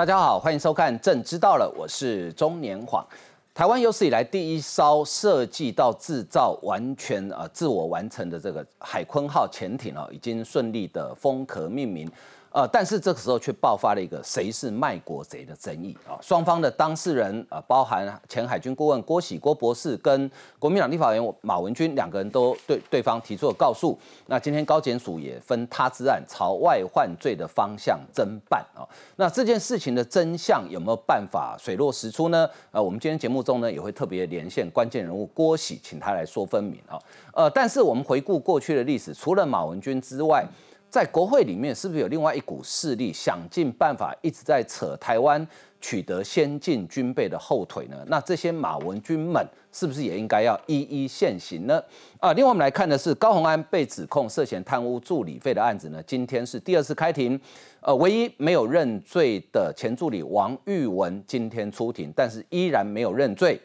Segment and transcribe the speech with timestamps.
[0.00, 3.06] 大家好，欢迎收看《朕知道了》，我是中年晃。
[3.52, 12.10] 台湾有史以来第一艘设计到制造完全呃自我完成的这个海鲲号潜艇哦，已经顺利的封壳命名。
[12.52, 16.18] 呃，但是这个时候却爆发了一个谁是卖国贼的争议啊！
[16.20, 23.96] 双方的当事人呃，包含前海军顾问郭喜郭博士跟国民党立法员马文君两个人都对对方提出了告诉。
[24.26, 28.82] 那今天高检署也分他之案朝外患罪的方向侦办啊。
[29.14, 32.48] 那这件事情的真相有没有办法水落石出呢？
[32.72, 36.98] 呃，我们今天节目中呢也会特别连线关键人物郭喜，请他来说分明啊。
[37.32, 40.44] 呃，但是我们回顾过去的历史，除了马文君之外，
[40.90, 45.46] 在国会里面，是不是有另外一股势力想尽办法一直在扯台湾
[45.80, 47.96] 取得先进军备的后腿呢？
[48.08, 51.80] 那这些马文军们是不是也应该要一一现行呢？
[52.18, 57.40] 啊，另外我们来看的是高鸿安被指控涉嫌贪污助理费的案子呢，今天是第二次开庭，
[57.82, 63.60] 呃，唯一没有认罪的前助理王玉文今天出庭，但是依然没有认罪，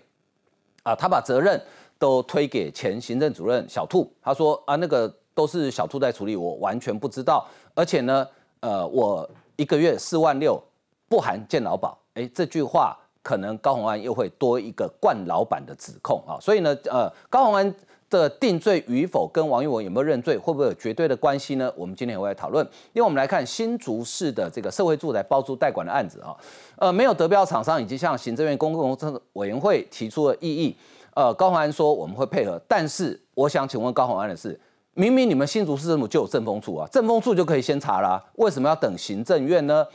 [0.83, 1.59] 啊，他把责任
[1.97, 5.11] 都推给前行政主任小兔，他说啊那个。
[5.35, 7.45] 都是小兔在处理，我完全不知道。
[7.75, 8.27] 而且呢，
[8.61, 10.59] 呃，我一个月四万六，
[11.07, 11.95] 不含健劳保。
[12.13, 16.39] 哎，这句话可能高鸿安又会多一个惯老板的指控啊。
[16.39, 17.75] 所以呢，呃，高鸿安
[18.09, 21.69] 的定罪与否跟王玉文有没有认罪，会不会有绝对的关系呢？
[21.75, 22.65] 我们今天也会来讨论。
[22.93, 26.33] 因为我们来看新竹市的这个社会住宅包租代管的案子啊，
[26.77, 30.73] 呃，没有得标厂商以及向行政院公共工程委员会提出了异议。
[31.13, 34.57] 呃，高鸿安说我们会配合，但是我想请问高鸿安的是。
[34.95, 39.85] 明明你们新竹市政府就有政风处啊，政风处就可以先查啦，为什么要等行政院呢？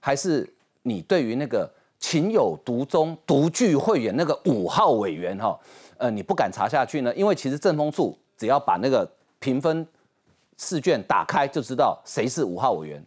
[0.00, 0.48] 还是
[0.82, 5.56] 你对于那个情有独钟、独具慧眼那个五号委员哈，
[5.96, 7.14] 呃，你不敢查下去呢？
[7.14, 9.86] 因为其实政风处只要把那个评分
[10.56, 13.00] 试卷打开，就知道谁是五号委员，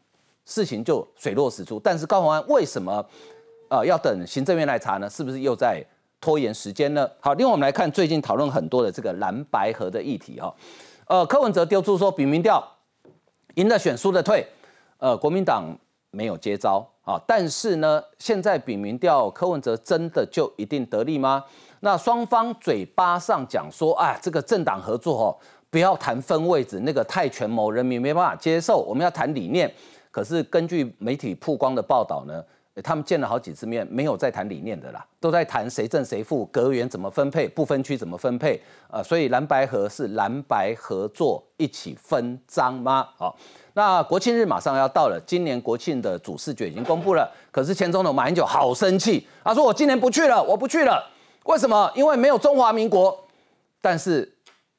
[0.45, 1.77] 事情就水落石出。
[1.79, 3.05] 但是高鸿安为什么
[3.67, 5.09] 呃要等行政院来查呢？
[5.09, 5.83] 是不是又在
[6.21, 7.09] 拖延时间呢？
[7.19, 10.53] 好，另外我们来看最近讨论很多的这个蓝白河的议题哈。
[11.11, 12.65] 呃，柯文哲丢出说比民调
[13.55, 14.47] 赢的选输的退，
[14.97, 15.65] 呃，国民党
[16.09, 17.21] 没有接招啊。
[17.27, 21.43] 但是呢，现在比民调柯文哲真的就一定得利吗？
[21.81, 25.37] 那双方嘴巴上讲说，啊，这个政党合作哦，
[25.69, 28.77] 不要谈分位置，那个太权谋，人民没办法接受。
[28.77, 29.69] 我们要谈理念。
[30.11, 32.41] 可是根据媒体曝光的报道呢？
[32.81, 43.09] 他们见了好几次面，没有再谈理念的啦，都在谈谁正谁负，阁员怎么分配，不分区怎么分配，呃，所以蓝白合是蓝白合作一起分赃吗？
[43.17, 43.35] 好，
[43.73, 51.03] 那国庆日马上要到了，今年国庆的主视觉已经公布了，可是前总统马英九好生气，他说我今年不去了，我不去了，
[51.43, 51.91] 为什么？
[51.93, 53.27] 因为没有中华民国。
[53.81, 54.31] 但是，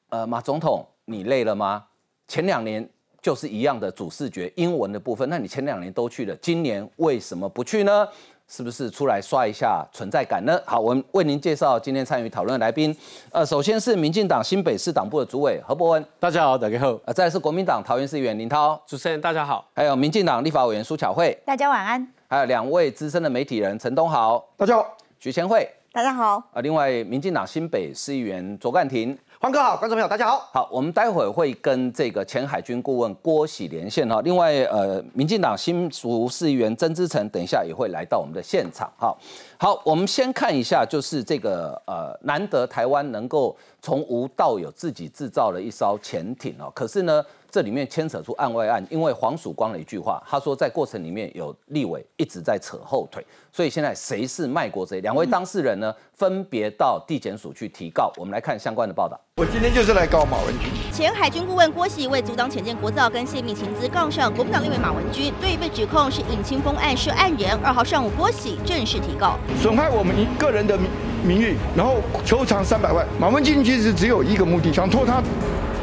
[0.09, 1.85] 呃，马总统，你累了吗？
[2.27, 2.89] 前两年。
[3.23, 8.05] 就是一样的主视觉英文的部分，那你前两年都去了，今年为什么不去呢？
[8.49, 10.61] 是不是出来刷一下存在感呢？
[10.65, 12.93] 好，我们为您介绍今天参与讨论的来宾。
[13.31, 16.99] 呃，首先是民进党新北市党部的主委何伯文，大家好，大家好。
[17.05, 19.65] 呃，再来是国民党桃园市议员林涛，主持人大家好。
[19.73, 22.05] 还有民进党立法委员苏巧慧，大家晚安。
[22.27, 24.97] 还有两位资深的媒体人陈东豪，大家好。
[25.17, 26.35] 徐千惠，大家好。
[26.51, 29.17] 啊，另外民进党新北市议员卓干庭。
[29.43, 30.49] 黄哥好，观众朋友大家好。
[30.53, 34.21] 好，我们待会会跟这个前海军顾问郭喜连线哈。
[34.21, 39.13] 另外，呃，民进党新竹市议员曾之成，等一下也会来到我们的现场哈。
[39.63, 46.69] 好，我们先看一下，就是这个呃，难得台湾能够从无到有自己制造了一艘潜艇哦。
[46.75, 47.23] 可是呢。
[47.53, 54.99] 这里面牵扯出案外案，因为黄曙光的一句话，他说在过程里面有立委一直在扯后腿，所以现在谁是卖国贼？
[55.01, 58.11] 两位当事人呢，分别到地检署去提告。
[58.17, 59.15] 我们来看相关的报道。
[59.35, 60.67] 我今天就是来告马文君。
[60.91, 67.55] 前海军顾问郭喜为阻挡潜舰国造跟泄密情资，杠上国民党立委马文君，对于被指控是尹清风案涉案人。
[67.63, 70.87] 二号上午，郭喜正式提告，损害我们一个人的名
[71.23, 73.05] 名誉，然后求偿三百万。
[73.19, 75.21] 马文君其实只有一个目的，想拖他。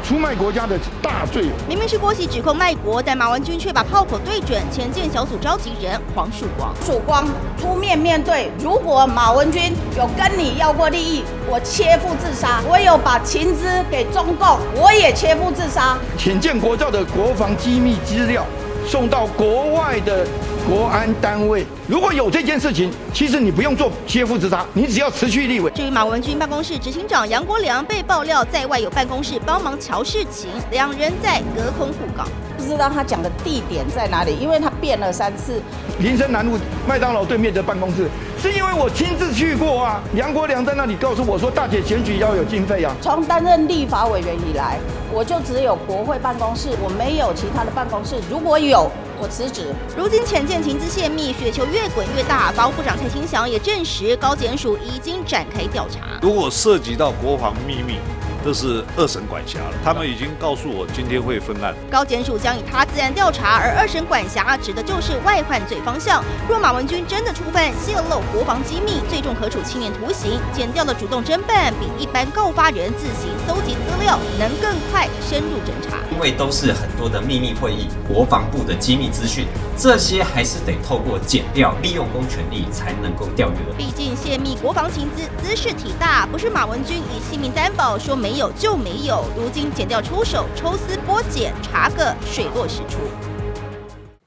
[0.03, 6.73] 出卖国家的大罪，明明是郭喜指控卖国，但马文君却把炮口对准前建小组召集人黄曙光。
[6.83, 7.23] 曙光
[7.55, 15.95] 出面面对，如果马文君有跟你要过利益，我切腹自杀；我有把情资给中共，我也切腹自杀。
[16.17, 18.43] 潜舰国造的国防机密资料
[18.87, 20.25] 送到国外的。
[20.69, 25.71] 国安单位如果有这件事情，其实你不用做切腹自杀，你只要辞去立委。
[25.71, 32.25] 至于马文君办公室执行长杨国良被爆料在外有办公室帮忙乔事情，两人在隔空互告，
[32.55, 35.59] 不知道他讲的地点在哪里，因为他变了三次。
[35.97, 38.07] 林森南路麦当劳对面的办公室，
[38.41, 40.01] 是因为我亲自去过啊。
[40.15, 42.91] 杨国良在那里告诉我说，大姐选举要有经费啊。
[42.99, 44.79] 从担任立法委员以来，
[45.13, 48.15] 我就只有国会办公室，我没有其他的办公室。
[48.29, 48.91] 如果有。
[49.23, 49.67] 我辞职。
[49.95, 52.51] 如今浅见情资泄密，雪球越滚越大。
[52.53, 56.17] 法务部长蔡清祥也证实，高检署已经展开调查。
[56.23, 57.99] 如果涉及到国防秘密，
[58.43, 61.75] 这是二审管辖了，他们已经告诉我今天会分案。
[61.89, 66.23] 高检署将以他自然调查，而二审管辖指的就是外患罪方向。
[66.49, 70.39] 若马文君真的触犯泄露国防机密，最重可处七年徒刑。
[70.51, 75.97] 检调的主动侦办，比一般告发人自行搜集资料能更快深入侦查。
[76.11, 79.45] 因为都是很多的秘密会议，国防部的机密资讯，
[79.77, 83.57] 这些还是得透过检调，利用公权力才能够调阅。
[83.77, 89.25] 毕竟泄密国防情资，姿势体大，不是马文君以性命担保说没没有就没有。
[89.35, 92.99] 如今剪掉出手，抽丝剥茧，查个水落石出。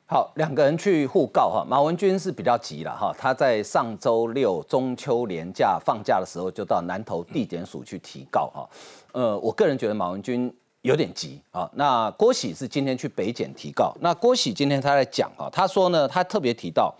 [0.05, 8.69] 好，两个人去互告哈，马文君是比较急了哈，他在上周六中秋连假放假的时候，就到南投地检署去提告哈。
[9.13, 10.55] 呃，我个人觉得马文君。
[10.83, 11.67] 有点急啊！
[11.77, 13.91] 那郭喜是今天去北检提告。
[14.03, 16.95] 那郭喜今天他在讲啊，他说呢，他特别提到，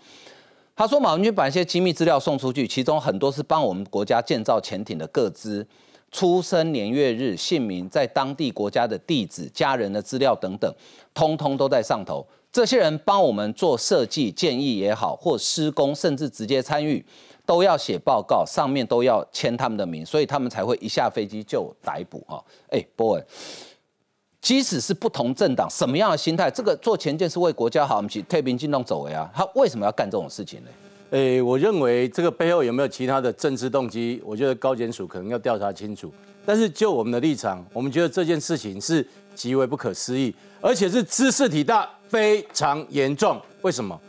[0.75, 5.63] 他说马文君把一些机密资料送出去，其中很多是帮我们国家建造潜艇的各资、
[6.15, 10.73] 出生年月日、姓名、在当地国家的地址、家人的资料等等，
[11.13, 12.25] 通通都在上头。
[12.53, 17.05] 这些人帮我们做设计建议也好，或施工，甚至直接参与，
[17.45, 22.41] 都要写报告，上面都要签他们的名，所以他们才会一下飞机就逮捕哈。
[22.69, 23.21] 哎，boy。
[24.39, 30.69] 即使是不同政党，什么样的心态，这个做前件是为国家好，我们去太平进动走为啊，他为什么要干这种事情呢？
[31.11, 34.21] 诶，我认为这个背后有没有其他的政治动机？
[34.25, 36.13] 我觉得高检署可能要调查清楚。
[36.45, 43.39] 但是就我们的立场，我们觉得这件事情是极为不可思议，而且是知识体大，非常严重。
[43.61, 43.99] 为什么？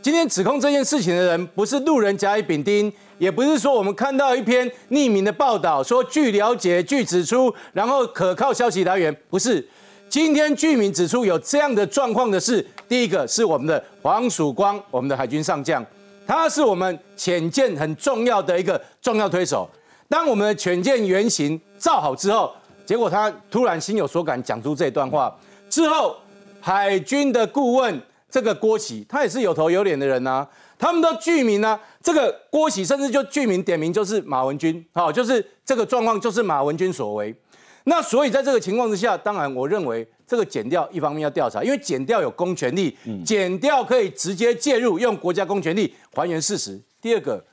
[0.00, 9.66] 今天指控这件事情的人，不是路人甲乙丙丁，也不是说我们看到一篇匿名的报道，说据了解、据指出，然后可靠消息来源，不是。
[10.08, 15.84] 今天居民指出有这样的状况的是，第一个是我们的黄曙光，我们的海军上将，
[16.34, 19.68] 他是我们潜舰很重要的一个重要推手。
[20.08, 22.50] 当我们的潜舰原型造好之后，
[22.86, 25.34] 结果他突然心有所感，讲出这段话
[25.68, 26.16] 之后，
[26.58, 28.00] 海军的顾问
[28.30, 30.46] 这个郭喜，他也是有头有脸的人呐，
[30.78, 37.34] 他们的居民呢，这个郭喜甚至就具名点名就是马文君，好，就是这个状况就是马文君所为。
[37.84, 46.80] 那所以在这个情况之下，当然我认为这个减掉一方面要调查，因为减掉有公权力，减掉可以直接介入，用国家公权力还原事实。
[47.02, 47.44] 第二个，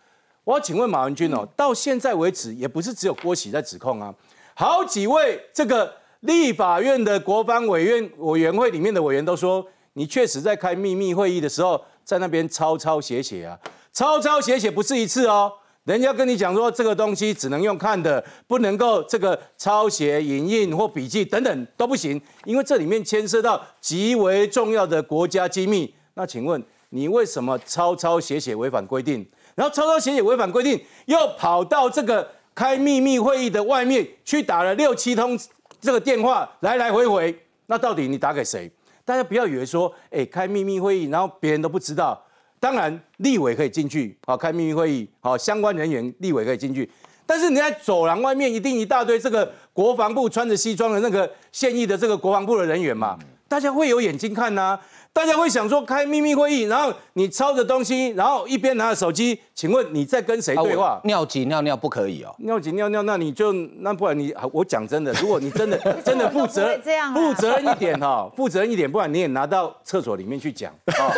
[0.45, 4.15] 我要请问马文君哦，到现在为止也不是只有郭喜在指控啊，
[4.53, 13.59] 好几位这个立法院的国防委员委员会里面的委员都说，你确实在开秘密会议的时候在那边抄抄写写啊，
[13.91, 15.51] 抄抄写写不是一次哦。
[15.89, 25.91] 人家跟你讲说，这个东西只能用看的，不能够这个抄写、影印或笔记等等都不行，因为这里面牵涉到极为重要的国家机密。
[26.13, 29.27] 那请问你为什么抄抄写写违反规定？
[29.56, 35.36] 然后抄抄写写违反规定，又跑到这个开秘密会议的外面去打了六七通
[35.81, 37.36] 这个电话，来来回回。
[37.65, 38.71] 那到底你打给谁？
[39.03, 42.24] 大家不要以为说，哎，开秘密会议，然后别人都不知道。
[42.59, 46.89] 当然，立委可以进去，好开秘密会议，好相关人员立委可以进去，
[47.25, 53.17] 但是你在走廊外面一定一大堆这个国防部穿着西装的那个现役的这个国防部的人员嘛，
[53.48, 54.79] 大家会有眼睛看呐。
[55.19, 61.01] 大家会想说开秘密会议，然后你抄着东西，然后一边拿着手机，请问你在跟谁对话？
[61.03, 62.33] 尿急尿尿不可以哦。
[62.38, 66.73] 尿急尿尿，那你就那不然你我讲真的，如果你真的 真的负责
[67.13, 71.11] 负责任一点 哈，负责任一点，不然你也拿到厕所里面去讲啊。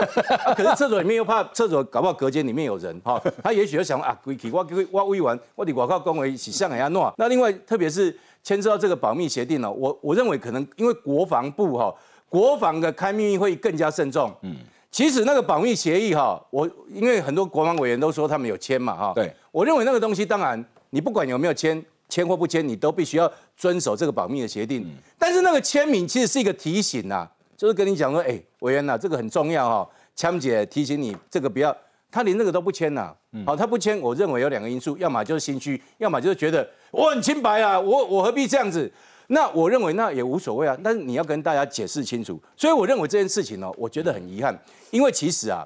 [0.57, 7.13] 可是厕所里面又怕厕所搞不好隔间里面有人哈，他也许就想啊，鬼气我我喂完我的广告恭维是像人家弄。
[7.17, 11.93] 那另外特别是牵涉到这个保密协定呢，我我认为可能因为国防部哈。
[12.31, 14.33] 国防的开秘密会议更加慎重。
[14.43, 14.55] 嗯，
[14.89, 19.11] 其实那个保密协议哈，我因为很多国防委员都说他们有签嘛哈。
[19.13, 24.89] 对，我认为那个东西当然你不管有没有签，签或不签，你都必须要遵守这个保密的协定。
[25.19, 31.75] 但是那个签名其实是一个提醒呐，就是跟你讲说，哎，委员呐，这个很重要哈，枪姐提醒你这个不要，
[32.09, 33.13] 他连那个都不签呐。
[33.45, 38.89] 好，他不签，我认为有两个因素，要么就是心虚，要么就是觉得我很清白啊，我我何必这样子？
[39.33, 42.37] 那我认为那也无所谓啊，但是你要跟大家解释清楚。
[42.57, 44.57] 所以我认为这件事情呢，我觉得很遗憾，
[44.89, 45.65] 因为其实啊，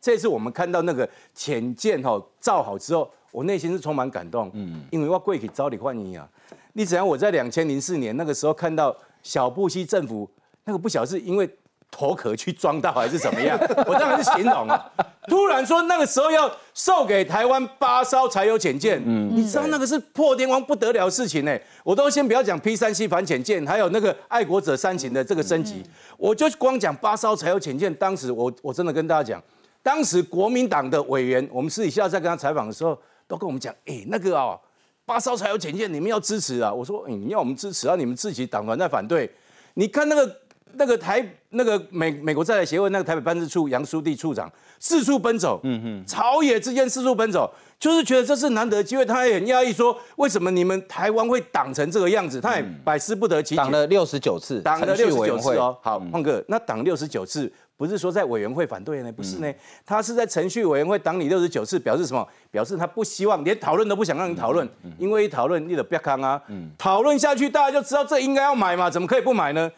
[0.00, 4.48] 这次我们看到那个潜舰哈造好之后，我内心是充满感动。
[4.54, 6.28] 嗯，因为我贵体招你欢迎啊。
[6.74, 10.30] 你只要我在两千零四年那个时候看到小布希政府
[10.64, 11.50] 那个不晓得是因为
[11.90, 13.58] 头壳去撞到还是怎么样？
[13.86, 14.90] 我当然是形容啊。
[15.28, 21.56] 突然说那个时候要售给台湾八艘柴油潜舰，嗯，你知道那个是破天荒不得了的事情呢。
[21.84, 25.84] 我都先不要讲 P 三 C 反潜舰，还有那个爱国者三型的这个升级，
[26.16, 27.92] 我就光讲八艘柴油潜舰。
[27.94, 29.42] 当时我我真的跟大家讲，
[29.82, 34.58] 当时国民党的委员，我们私底下在跟他采访的时候，都跟我们讲，哎，那个啊，
[35.04, 36.72] 八艘柴油潜舰你们要支持啊。
[36.72, 39.30] 我说，你要我们支持啊，你们自己党团在反对。
[39.74, 40.36] 你看那个。
[40.74, 49.04] 那个台那个美美国在台协会那个台北办事处杨书弟处长四处奔走，嗯哼，朝野之间四处奔走，就是觉得这是难得机会。
[49.04, 52.40] 他也很压抑，说为什么你们台湾会挡成这个样子？
[52.40, 53.56] 他也百思不得其解。
[53.56, 55.76] 挡了六十九次，挡了六十九次哦。
[55.82, 59.12] 好，胖哥，那挡六十九次不是说在委员会反对呢？
[59.12, 59.52] 不是呢，
[59.84, 62.26] 他是在程序委员会挡你六十九次，表示什么？
[62.50, 66.40] 表示他不希望连讨论都不想让你讨论，因为一讨论你的不要看啊。
[66.78, 69.70] 讨论下去，大家就知道这应该要买嘛，怎么可以不买呢？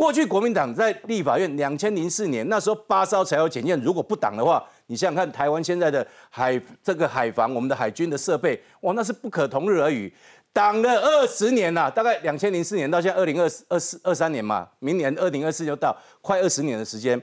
[0.00, 10.10] 过去国民党在立法院两千零四年那时候八艘柴油检验，如果不挡的话，你想想看台湾现在的海这个海防，我们的海军的设备，哇，那是不可同日而语。
[10.54, 17.20] 挡了二十年了，大概两千零四年到现在二零二四二四二三年嘛，明年二零二四就到快二十年的时间。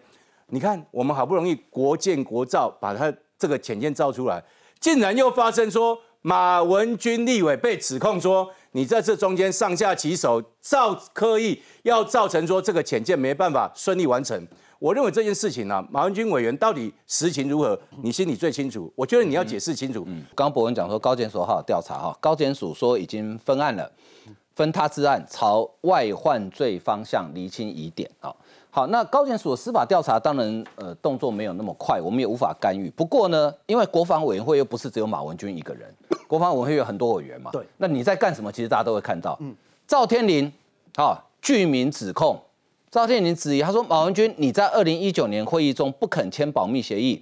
[0.50, 4.44] 你看我们好不容易国建国造把它这个潜舰造出来，
[4.80, 8.48] 竟然又发生说马文君立委被指控说。
[8.78, 14.48] 你在这中间上下其手，造刻意要造成说这个潜舰没办法顺利完成。
[14.78, 18.94] 我认为这件事情呢，马文君委员到底实情如何，你心里最清楚。
[18.96, 20.04] 我觉得你要解释清楚。
[20.06, 23.92] 嗯，刚刚博文讲说高检所好调查哈，高检署说已经分案了，
[24.54, 28.32] 分他之案，朝外患罪方向厘清疑点啊。
[28.78, 32.92] 好，那高检署司法调查当然呃动作没有那么快，我们也无法干预。
[32.92, 35.92] 不过呢，因为国防委员会又不是只有马文君一个人。
[36.28, 37.50] 国防委员会有很多委员嘛？
[37.52, 38.52] 对，那你在干什么？
[38.52, 39.36] 其实大家都会看到。
[39.42, 39.52] 嗯，
[39.88, 40.54] 赵天麟，
[40.96, 42.40] 啊，具名指控，
[42.92, 47.20] 赵天麟质疑，他说马文君你在二零一九年会议中不肯签保密协议，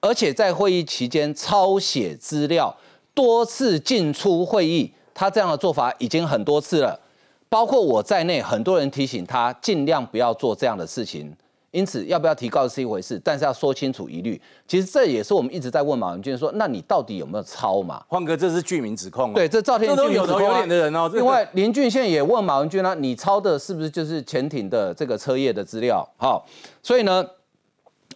[0.00, 2.76] 而且在会议期间抄写资料，
[3.14, 7.00] 多次进出会议，他这样的做法已经很多次了，
[7.48, 11.34] 包括我在内，很多人提醒他尽量不要做这样的事情。
[11.70, 14.40] 因此，要不要提告是一回事，但是要说清楚疑虑。
[14.66, 19.34] 其实这也是我们一直在问马文君说：“那你到底有没有抄嘛？”换哥，这是具名指控。
[19.34, 21.10] 对，这赵天都有头有脸的人哦。
[21.12, 26.42] 另外，林俊宪也问马文君啊：“你抄的是不是就是潜艇的这个车业的资料？”好，
[26.82, 27.22] 所以呢，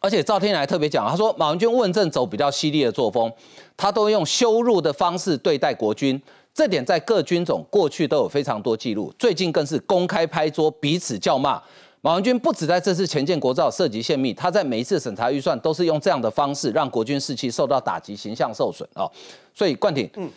[0.00, 3.30] 而且赵天还特别讲，他说马文君问政走比较犀利的作风，
[3.76, 6.20] 他都用羞辱的方式对待国军，
[6.54, 11.62] 这点在各军种过去都有非常多记录，最近更是公开拍桌，彼此叫骂。
[12.02, 19.10] 马文君不止在这次前建国造涉及泄密，他在每一次审查预算都是用这样的方式让国军士气受到打击、形象受损哦。
[19.54, 20.28] 所以冠廷，嗯，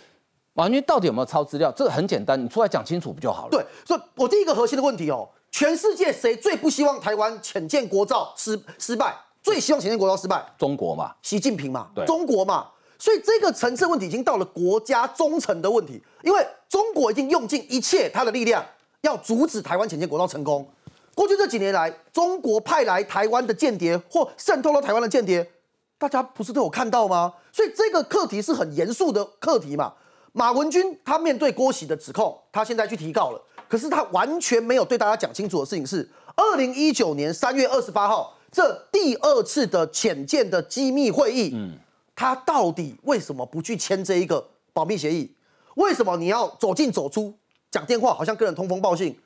[0.53, 1.71] 马文君到底有没有抄资料？
[1.71, 3.49] 这个很简单，你出来讲清楚不就好了？
[3.49, 9.13] 对，所以我第一个核心的问题哦，全世界谁最不希望台湾浅建国造失失败？
[9.41, 10.45] 最希望浅建国造失败？
[10.57, 12.67] 中国嘛，习近平嘛，对，中国嘛。
[12.97, 18.65] 所以这个层次问题已经到了国家忠诚的问题，因为中国已经用尽一切他的力量
[19.01, 20.67] 要阻止台湾浅建国造成功。
[21.13, 25.49] 过去这几年来，中国派来台湾的间谍或渗透到台湾的间谍，
[25.97, 27.33] 大家不是都有看到吗？
[27.51, 29.93] 所以这个课题是很严肃的课题嘛。
[30.33, 41.71] 马文君他面对郭喜的指控，他现在去提告了，可是他完全没有对大家讲清楚的事情是：二零一九年三月二十八号这第二次的浅见的机密会议，嗯，
[42.15, 45.35] 他到底为什么不去签这一个保密协议？
[45.75, 47.33] 为什么你要走进走出
[47.69, 49.19] 讲电话，好像跟人通风报信？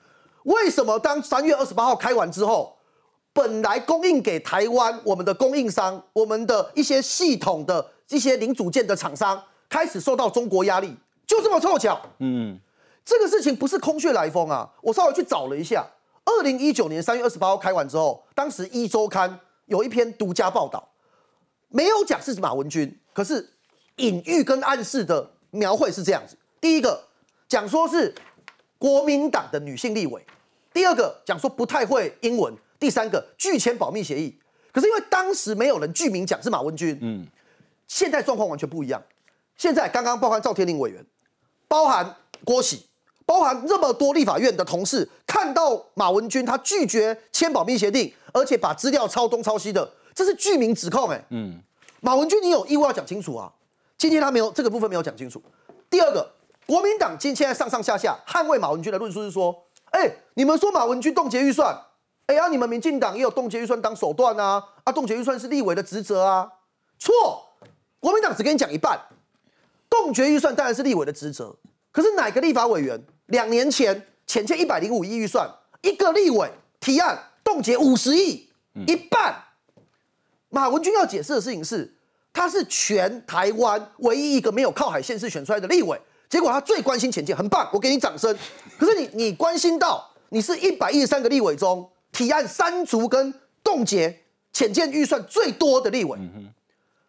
[0.43, 2.77] 为什么当三月二十八号开完之后，
[3.31, 10.96] 本来供应给台湾我们的供应商、我们的一些系统的一些零组件的厂商开始受到中国压力，
[11.27, 12.01] 就这么凑巧？
[12.17, 12.60] 嗯，
[13.05, 14.67] 这个事情不是空穴来风啊！
[14.81, 15.86] 我稍微去找了一下，
[16.25, 20.89] 二零一九年三月二十八号开完之后，当时一周刊有一篇独家报道，
[21.70, 23.50] 没有讲是马文君，可是
[23.96, 27.08] 隐喻跟暗示的描绘是这样子：第一个
[27.48, 28.14] 讲说是。
[28.82, 30.26] 国民党的女性立委，
[30.72, 34.40] 第二个讲说不太会英文，第三个拒签保密协议。
[34.72, 37.28] 可是因为当时没有人具名讲是马文君，嗯，
[37.90, 39.04] 现在状况完全不一样。
[39.58, 41.06] 现在刚刚包含赵天麟委员，
[41.68, 42.86] 包含郭喜，
[43.26, 51.64] 包含这么多立法院的同事，看到马文君他拒绝签保密协定，而且把资料抄东抄西的，这是具名指控，哎，嗯，
[52.02, 53.50] 马文君你有义务要讲清楚啊。
[53.98, 55.42] 今天他没有这个部分没有讲清楚。
[55.90, 56.30] 第二个。
[56.66, 61.76] 国民党今现在上上下下捍卫马文君的论述是说，哎，你们说马文君冻结预算，
[62.28, 66.52] 哎呀，你们民进党也有冻结预算当手段啊，啊，冻结预算是立委的职责啊，
[67.00, 67.14] 错，
[68.00, 69.00] 国民党只跟你讲一半，
[69.90, 71.56] 冻结预算当然是立委的职责，
[71.92, 75.50] 可是哪个立法委员两年前浅欠一百零五亿预算，
[75.82, 78.48] 一个立委提案冻结五十亿，
[78.86, 79.46] 一半。
[80.50, 81.94] 马文君要解释的事情是，
[82.34, 88.36] 他是全台湾唯一一个没有靠海县市选出来的立委，结果他最关心浅见，很棒，我给你掌声。
[88.77, 96.18] 可是你你关心到，你是一百一十三个立委中提案删除跟冻结浅见预算最多的立委，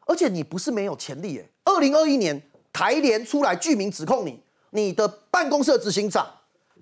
[0.07, 1.49] 而且你不是没有潜力耶。
[1.65, 2.43] 二零二一年
[2.73, 6.27] 台联出来具名指控你，你的办公室执行长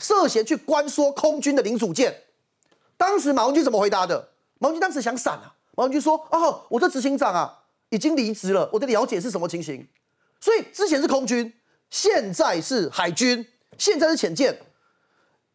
[0.00, 2.14] 涉嫌去关说空军的零组件，
[2.96, 4.30] 当时马文君怎么回答的？
[4.58, 5.54] 马文君当时想闪啊。
[5.78, 7.56] 马文君说：“哦，我的执行长啊，
[7.90, 8.68] 已经离职了。
[8.72, 9.88] 我的了解是什么情形？
[10.40, 11.54] 所以之前是空军，
[11.88, 13.46] 现在是海军，
[13.78, 14.60] 现在是潜舰。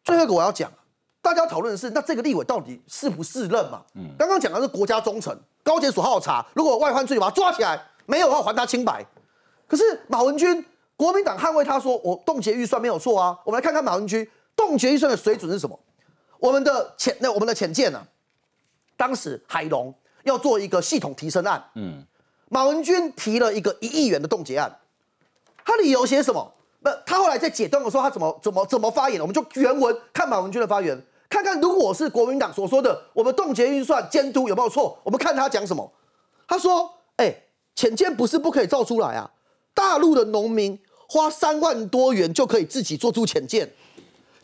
[0.02, 0.72] 最后一个我要讲，
[1.20, 3.82] 大家讨论的是，那这个立委到底是不是任嘛？
[3.96, 9.04] 嗯，刚刚讲的是国家忠诚，高检所好好查，如果外患罪，把他抓起来，没有的话还他清白。
[9.68, 10.64] 可是马文君，
[10.96, 13.38] 国民党捍卫他说，我冻结预算没有错啊。
[13.44, 14.26] 我们来看看马文君
[14.56, 15.78] 冻结预算的水准是什么？
[16.38, 18.02] 我们的潜那我们的潜舰呢？
[18.96, 19.94] 当时海龙。
[20.24, 22.04] 要做一个系统提升案，嗯，
[22.48, 24.70] 马文君提了一个一亿元的冻结案，
[25.64, 26.52] 他理由写什么？
[26.82, 29.20] 不，他后来在解冻的时候，他怎么怎么怎么发言？
[29.20, 31.00] 我们就原文看马文君的发言，
[31.30, 34.98] 看看如果是国民党所说的，我们冻结预算监督有没有错？
[35.02, 35.90] 我们看他讲什么。
[36.46, 37.34] 他说：“哎，
[37.74, 39.30] 浅见不是不可以造出来啊，
[39.72, 40.78] 大陆的农民
[41.08, 43.70] 花三万多元就可以自己做出浅见，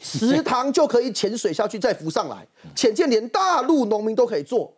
[0.01, 4.73] 池塘就可以潜水下去再浮上来，浅见连大陆农民都可以做。”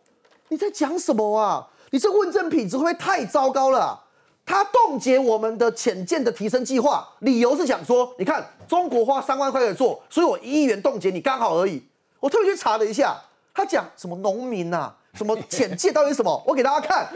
[0.49, 1.67] 你在讲什么啊？
[1.91, 3.99] 你这问政品质会不会太糟糕了？
[4.45, 11.81] 他冻结我们的浅见的提升计划，理由是想说，你看中国花三万块钱做，所以我一亿元冻结你刚好而已。
[12.19, 13.15] 我特别去查了一下，
[13.53, 16.43] 他讲什么农民啊，什么浅见到底什么？
[16.45, 17.07] 我给大家看，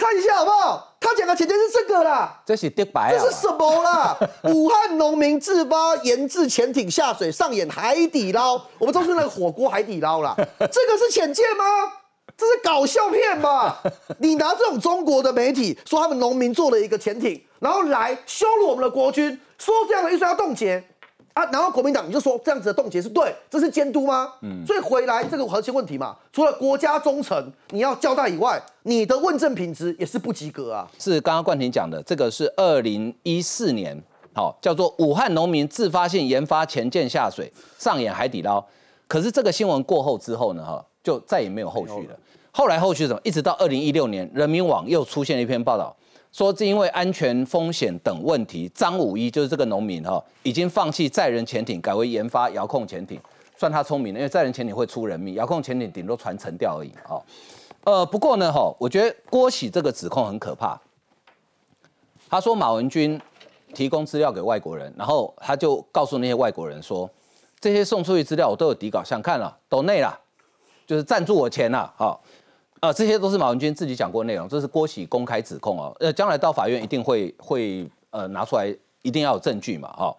[0.00, 0.96] 看一下好不好？
[0.98, 4.16] 他讲的浅见是这个啦，这是跌白，这是什么啦？
[4.44, 10.34] 武汉农民自发研制潜艇下水上演海底捞，我们都是那个火锅海底捞啦。
[10.58, 11.64] 这个是浅见吗？
[12.36, 13.82] 这是搞笑片吧？
[14.18, 20.82] 你拿这种中国的媒体说他们农民做了一个潜艇，然后来羞辱我们的国军，说这样的预算要冻结。
[21.40, 24.30] 啊，然后国民党你就说这样子的冻结是对，这是监督吗？
[24.42, 30.86] 嗯，所以回来这个核心问题嘛，除了国家忠诚你要交代以外，你的问政品质也是不及格啊。
[30.98, 33.98] 是刚刚冠廷讲的，这个是二零一四年，
[34.34, 38.62] 好叫做武汉农民自发性研发前舰下水上演海底捞，
[39.08, 42.16] 可是这个新闻过后之后呢，哈，就再也没有后续了。
[42.52, 43.20] 后来后续什么？
[43.24, 45.96] 一直到二零一六年，人民网又出现了一篇报道。
[46.32, 53.20] 说是因为安全风险等问题，张五一就是这个农民哈，已经放弃载人潜艇，改为研发遥控潜艇，
[53.56, 57.20] 算他聪明了，因为载人潜艇会出人命，遥控潜艇顶多船沉掉而已哦。
[57.82, 60.80] 呃，不过呢哈，我觉得郭喜这个指控很可怕。
[62.28, 63.20] 他说马文君
[63.74, 67.10] 提供资料给外国人，然后他就告诉那些外国人说，
[67.58, 70.16] 这些送出去资料我都有底稿，想看了，都内了，
[70.86, 72.22] 就是赞助我钱了，好。
[72.80, 75.94] 啊，这些都是马文君自己讲过内容，这是郭喜公开指控哦。
[76.00, 80.16] 呃，将来到法院一定会会呃拿出来，一定要有证据嘛，哈。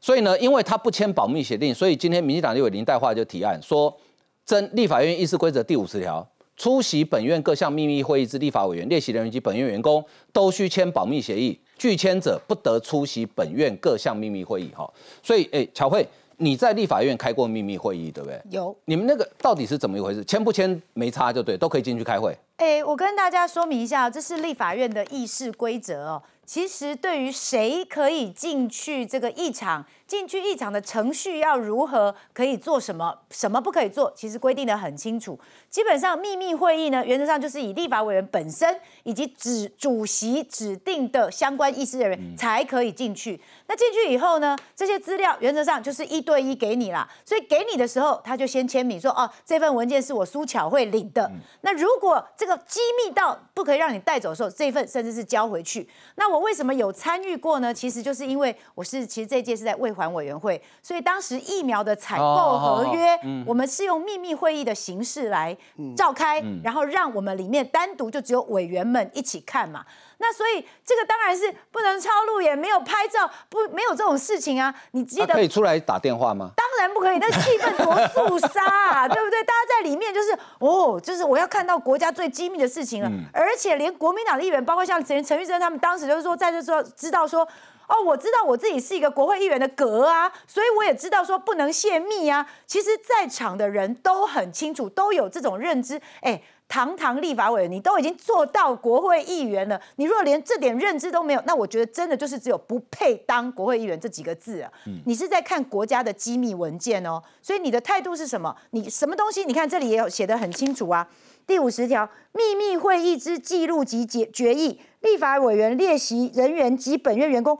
[0.00, 3.96] 所以呢，因为他不签保密协定，所以今天民进党立委林代化就提案说，
[4.44, 14.92] 真立法院议事规则第五十条，出席本院各项秘密会议之立法委员、列席人员及本院员工，都需签保密协议，拒签者不得出席本院各项秘密会议，哈。
[15.22, 16.04] 所以，哎，巧慧。
[16.42, 18.42] 你在立法院开过秘密会议，对不对？
[18.50, 18.76] 有。
[18.86, 20.24] 你们那个到底是怎么一回事？
[20.24, 22.36] 签不签没差就对，都可以进去开会。
[22.56, 26.22] 哎，我跟大家说明一下，这是立法院的议事规则哦。
[26.44, 35.40] 其实对于谁可以进去这个议场，进去议场的程序要如何，可以做什么，什么不可以做，其实规定的很清楚。
[35.70, 43.40] 基本上秘密会议呢，原则上就是以立法委员本身以及指主席指定的相关议事人员才可以进去。
[43.66, 47.08] 那进去以后呢，这些资料原则上就是一对一给你啦。
[47.24, 51.32] 所以给你的时候，他就先签名说，哦，这份文件是我苏巧慧领的。
[51.62, 55.88] 那如果这个机密到不可以让你带走的时候，这份甚至是交回去。
[56.16, 57.72] 那我为什么有参与过呢？
[57.72, 65.54] 其实就是因为我是其实这届是在卫环委员会，所以当时疫苗的采购合约，我们是用秘密会议的形式来
[65.96, 69.84] 召开，然后让我们里面单独就只有委员们一起看嘛。
[70.18, 74.72] 那所以这个当然是不能抄录，也没有拍照，不没有这种事情啊。
[74.92, 76.52] 你记得可以出来打电话吗？
[76.56, 79.42] 当然不可以，那气氛多肃杀啊，对不对？
[79.42, 87.46] 大家在里面就是哦，就是我要看到国家最机密的事情了，而且连国民党的议员，包括像陈陈玉珍他们，当时就是说在这说知道说。
[87.88, 92.46] 哦，我知道我自己是一个国会议员的格啊，所以我也知道说不能泄密啊。
[92.66, 96.00] 其实，在场的人都很清楚，都有这种认知。
[96.20, 96.42] 哎。
[96.68, 104.72] 堂堂立法委员，你都已经做到国会议员了，你如果连这点认知都没有，那我觉得真的就是只有不配当国会议员这几个字啊。
[105.04, 108.56] 你是在看国家的机密文件哦，所以你的态度是什么？
[108.70, 109.44] 你什么东西？
[109.44, 111.06] 你看这里也有写的很清楚啊。
[111.46, 117.58] 第五十条，秘密会议之记录及决决议，立法委员列席人员及本院员工。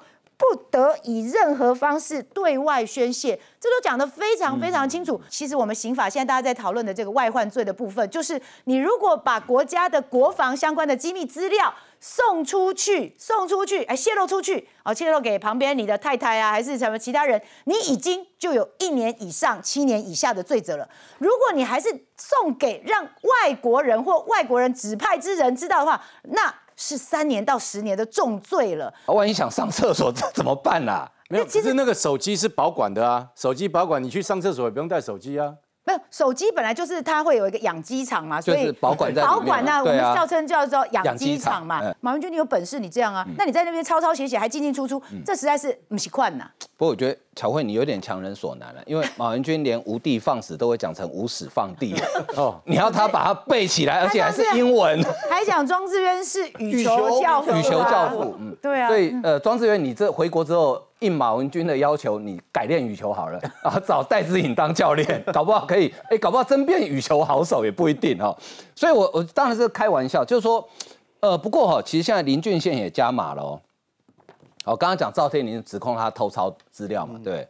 [0.50, 5.20] 不得以任何方式对外宣泄，这都讲得非常非常清楚。
[5.28, 20.88] 其实我们刑法现在大家在讨论的这个外患罪的部分，就是你如果把国家的国防相关的机密资料送出去，送出去，哎，泄露出去，哦，泄露给旁边你的太太啊，还是什么其他人，你已经就有一年以上七年以下的罪责了。
[21.18, 26.52] 如果你还是送给让外国人或外国人指派之人知道的话，那。
[26.82, 28.92] 是三年到十年的重罪了。
[29.06, 31.08] 万一想上厕所，这 怎么办啊？
[31.28, 35.54] 没有，其实那个手机是保管的啊，手机保管，你去上厕所也不用带手机啊。
[35.84, 41.82] 没有手机本来就是它会有一个养鸡场嘛，所以保管在保管呢我们笑称叫做养鸡场嘛。
[42.00, 43.26] 马文君，你有本事你这样啊？
[43.36, 46.48] 那你在那边抄抄写写还进进出出，这实在是不习惯呐。
[46.76, 51.94] 不过我觉得乔慧你有点强人所难了，因为 马文君连无地放矢都会讲成无屎放地
[52.36, 58.88] 哦，你要他把它背起来，而且还是英文， 还讲庄志渊是羽球教父，羽球教父，嗯，对啊。
[58.88, 60.82] 所以呃，庄志渊，你这回国之后。
[61.02, 68.32] 应马文君的要求，你改练羽球好了啊，找戴志颖当教练，搞不好可以，哎，搞不好真变羽球好手也不一定哦。
[68.76, 70.64] 所以，我我当然是开玩笑，就是说，
[71.18, 73.60] 呃，不过哈，其实现在林俊宪也加码了哦。
[74.64, 77.48] 好，刚刚讲赵天林指控他偷抄资料嘛，对。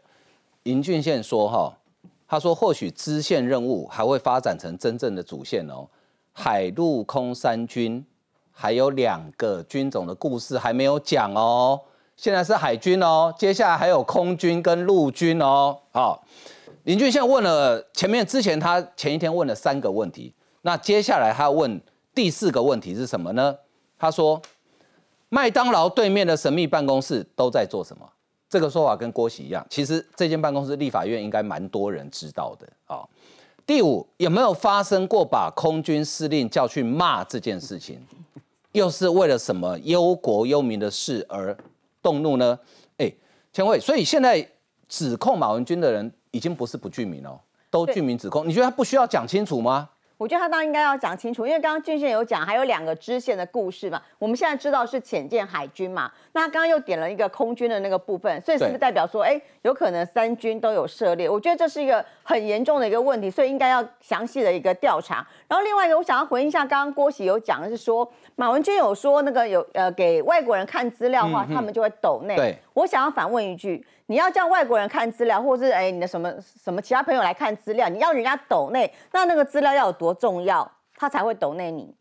[0.63, 1.77] 林俊宪说哈，
[2.27, 5.87] 他说或许支线任务还会发展成真正的主线哦，
[6.33, 8.03] 海陆空三军
[8.51, 11.79] 还有两个军种的故事还没有讲哦。
[12.17, 15.77] 现在是海军哦，接下来还有空军跟陆军哦。
[15.93, 16.25] 好，
[16.85, 21.79] 林俊宪问了前面之前他前一天问了三个问题，那接下来他问
[22.15, 23.57] 第四个问题是什么呢？
[23.99, 24.41] 他说
[25.35, 28.07] 麦当劳对面的神秘办公室都在做什么？
[28.51, 33.03] 这个说法跟郭喜一样，其实这间办公室立法院应该蛮多人知道的啊。
[33.65, 37.99] 第五，有没有发生过把空军司令叫去骂这件事情？
[38.73, 41.57] 又是为了什么忧国忧民的事而？
[42.03, 42.59] 动怒呢？
[42.99, 43.11] 哎，
[43.55, 44.47] 千惠，所以现在
[44.87, 47.41] 指控马文君的人已经不是不具名哦，
[47.71, 48.47] 都具名指控。
[48.47, 49.89] 你觉得他不需要讲清楚吗？
[50.23, 54.01] 我觉得他当然应该要讲清楚，因为刚刚俊宪有讲，还有两个支线的故事嘛。
[54.21, 61.29] 我们现在知道是浅见海军嘛，那他刚刚又点了一个空军的那个部分，所以是不是代表说，哎，有可能三军都有涉猎？
[61.29, 65.27] 我觉得这是一个很严重的一个问题，所以应该要详细的一个调查。
[65.49, 72.37] 然后另外一个，我想要回应一下，刚刚郭喜有讲的是说，马文君有说那个有呃给外国人看资料的话，他们就会抖内。
[72.37, 73.85] 对，我想要反问一句。
[74.07, 81.95] 你要叫外国人看资料，或是哎你的什么什么其他朋友来看资料，你要人家抖内，那那个资料要有多重要，他才会抖内你。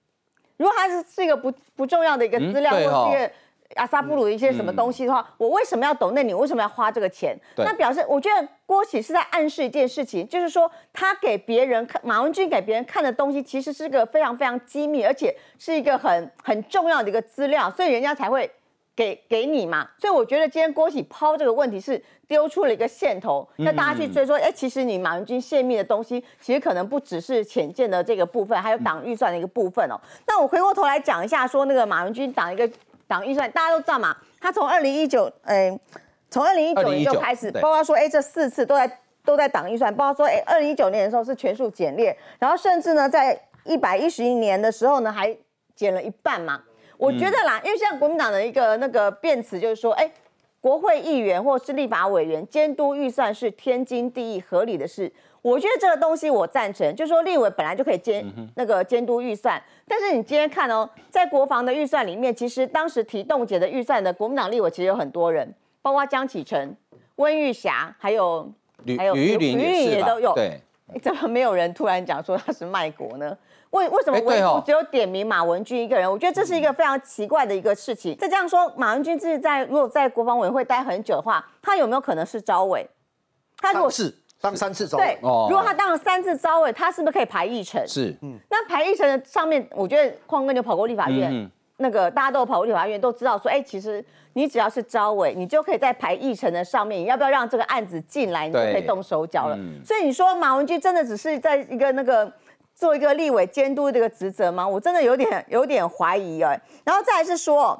[0.58, 3.32] 如果他是是一个不不重要的一个资料，或是一个
[3.76, 6.34] 阿萨布鲁一些什么东西的话，我为什么要懂那你？
[6.34, 7.38] 为什么要花这个钱？
[7.58, 18.50] 那表示我觉得郭启是在暗示一件事情，就是说他给别人看马文君给别人看的东西，其实是个非常非常机密，而且是一个很很重要的一个资料，所以人家才会。
[18.94, 29.96] 给给你嘛，所以我觉得今天郭喜抛这个问题是丢出了一个线头，让大家去追说，哎，其实你马文君泄密的东西，其实可能不只是浅见的这个部分，还有党预算的一个部分哦。
[30.28, 32.70] 那我回过头来讲一下，说那个马文君党一个
[33.12, 35.78] 党预算，大家都知道嘛，他从二零一九，哎，
[36.30, 45.36] 从二零一九年就开始，包括说，哎，这四次都在都在党预算，包括说，哎，二零一九年的时候是全数减列，然后甚至呢，在一百一十一年的时候呢，还
[45.76, 46.64] 减了一半嘛。
[46.98, 50.10] 我觉得啦，因为现在国民党的一个那个辩词就是说，哎，
[50.62, 55.12] 国会议员或是立法委员监督预算是天经地义、合理的事。
[55.42, 58.24] 我觉得这个东西我赞成，就是说立委本来就可以监
[58.56, 59.62] 那个监督预算。
[59.88, 66.76] 但是你今天看哦，在国防的预算里面，其实当时提冻结的预算的国民党立委其实有很多人，包括江启臣、
[67.16, 68.52] 温玉霞，还有
[68.98, 70.34] 还有吕玉玲也都有。
[70.36, 70.62] 对，
[71.02, 73.36] 怎么没有人突然讲说他是卖国呢？
[73.72, 76.12] 为为什么唯独只有点名马文君一个人？
[76.12, 78.16] 我觉得这是一个非常奇怪的一个事情。
[78.18, 82.86] 再这样说，马文君是在如果在国防委员会待很久的话，他有没有可能是招委？
[83.58, 87.82] 他如果是当三次招委，对，如果他当了三次招委，他是不是可以排议程？
[87.88, 88.38] 是，嗯。
[88.50, 99.58] 那排议程的上面，我觉得匡哥就跑过立法院，那个大家都有跑过立法院，都知道说，哎，其实你只要是招委，你就可以在排议程的上面，你要不要让这个案子进来，你就可以动手脚了。
[99.86, 102.32] 所以你说马文君真的只是在一个那个。
[102.74, 104.68] 做一个立委监督这个职责吗？
[104.68, 106.60] 我真的有点有点怀疑哎。
[106.84, 107.80] 然后再是说，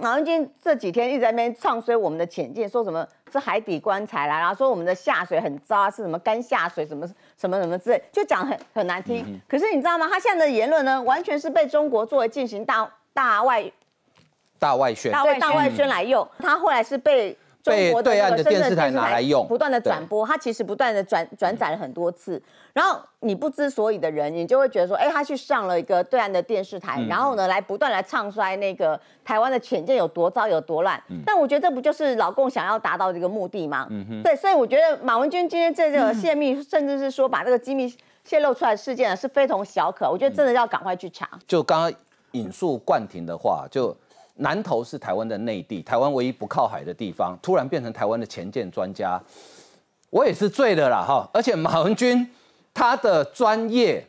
[0.00, 7.06] 马文君这几天一直在那边唱衰我们的潜舰，说什么是海底棺材啦，然后说我们的下水很糟啊，是什么干下水，什么
[7.36, 9.40] 什么什么之类，就讲很很难听。
[9.48, 10.08] 可是你知道吗？
[10.10, 13.70] 他现在的言论呢，完全是被中国作为进行大大外
[14.58, 16.26] 大外宣，对大外宣来用。
[16.38, 17.36] 他后来是被
[17.68, 20.26] 中国对岸的电视台拿来用，不断的转播。
[20.26, 22.42] 他其实不断的转转载了很多次。
[22.72, 31.02] 然后你不知所以的人，你就会觉得说，哎，他去上了一个对岸的电视台，然后呢，来不断来唱衰那个台湾的潜舰有多糟有多烂。
[31.26, 33.88] 但我觉得这不就是老共想要达到这个目的吗？
[34.22, 37.92] 对，所以我觉得马文君今天这个泄密，甚至是说把这个机密
[38.24, 40.08] 泄露出来的事件呢，是非同小可。
[40.08, 41.28] 我觉得真的要赶快去查。
[41.46, 41.92] 就刚刚
[42.32, 43.96] 引述冠廷的话，就。
[44.38, 49.20] 南投是台湾的内地，台湾唯一不靠海的地方，突然变成台湾的前舰专家，
[50.10, 51.28] 我也是醉了啦哈！
[51.32, 52.28] 而且马文君
[52.72, 54.06] 他的专业，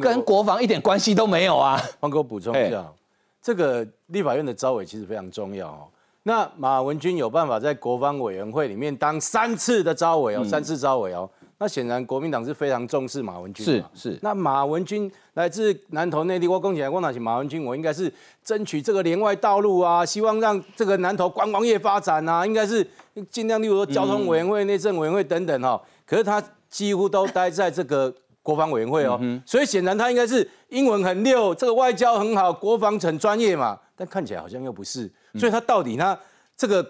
[0.00, 1.76] 跟国防一点关系都没有啊。
[2.00, 2.84] 方哥补充一下，
[3.40, 5.88] 这个立法院的招委其实非常重要哦。
[6.22, 11.28] 那马文君有办法在国防委员会里面当三次的招委哦，三次招委哦。
[11.62, 14.18] 那显然国民党是非常重视马文君，是是。
[14.20, 22.84] 那马文君来自南投内地，我讲起来，我拿起马文君，我应该是争取这个连外道路啊，希望让这个南投观光业发展啊，应该是
[23.30, 25.80] 尽量，例如说交通委员会、内政委员会等等哈。
[26.04, 33.78] 可是他几乎都待在这个国防委员会哦，所以显然他应该是英文很溜，这个外交很好，国防很专业嘛。
[33.94, 36.18] 但看起来好像又不是，所以他到底他
[36.56, 36.84] 这个。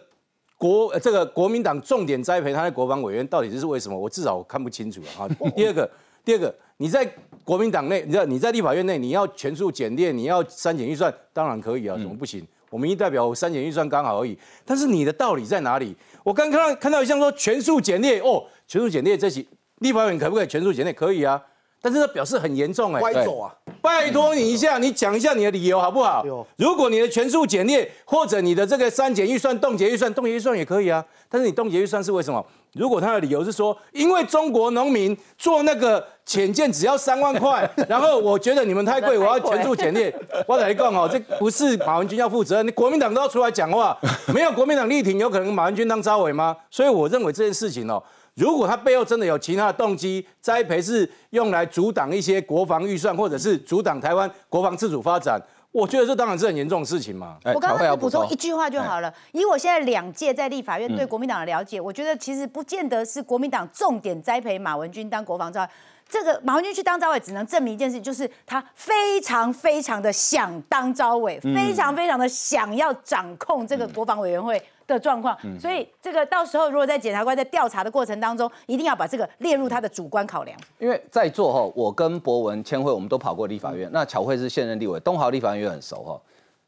[0.62, 3.98] 国这个国民党重点栽培他的国防委员到底是为什么？
[3.98, 5.26] 我至少我看不清楚啊。
[5.56, 5.90] 第二个，
[6.24, 7.04] 第二个，你在
[7.42, 12.46] 国民党内，你知道你在立法院内，你要全数减列，你要删减预算，当然可以啊，怎么不行？
[12.70, 14.38] 我民意代表删减预算刚好而已。
[14.64, 15.96] 但是你的道理在哪里？
[16.22, 19.44] 我刚看到看到像说全数减列哦，全数减列这些
[19.80, 20.92] 立法院可不可以全数减列？
[20.92, 21.42] 可以啊。
[21.82, 23.52] 但是他表示很严重哎，歪走啊！
[23.82, 26.24] 拜托你一下，你讲一下你的理由好不好？
[26.56, 31.04] 如果你的全数减列，或者你的这个删减预算、冻结预算、冻结预算也可以啊。
[31.28, 32.44] 但是你冻结预算是为什么？
[32.74, 40.14] 如果他的理由是说，因为中国农民做那个浅见只要三万块， 然后我觉得你们太贵，我要全数减列。
[40.46, 43.98] 我来讲哦，这不是马文君要负责任，你国民党都要出来讲话。
[44.32, 46.56] 没有国民党力挺，有可能马文君当招委吗？
[46.70, 48.00] 所以我认为这件事情哦。
[48.34, 55.40] 如果他背后真的有其他的动机，栽培是用来阻挡一些国防预算，或者是阻挡台湾国防自主发展，
[55.70, 57.36] 我觉得这当然是很严重的事情嘛。
[57.54, 59.12] 我刚刚要补充一句话就好了。
[59.32, 65.68] 以我现在两届在立法院对国民党的了解，我觉得其实不见得是国民党重点栽培马文君当国防招。
[66.08, 75.36] 这个马文君去当招委，只能证明一件事，就是他非常非常的想当招委，非常非常的想要掌控这个国防委员会的状况。
[75.58, 80.58] 所以这个到时候如果在检察官在调查的过程当中，一定要把这个列入他的主观考量。
[80.78, 83.88] 因为在座哈，我跟博文、千惠，我们都跑过立法院。
[83.92, 86.20] 那巧慧是现任立委，东豪立法院也很熟哈。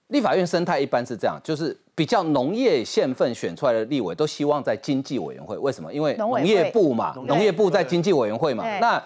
[0.09, 5.57] 立法院生态一般是这样，就是比较农业县份选出来的立委，都希望在经济委员会。
[5.57, 5.93] 为什么？
[5.93, 8.63] 因为农业部嘛，农业部在经济委员会嘛。
[8.81, 9.03] 那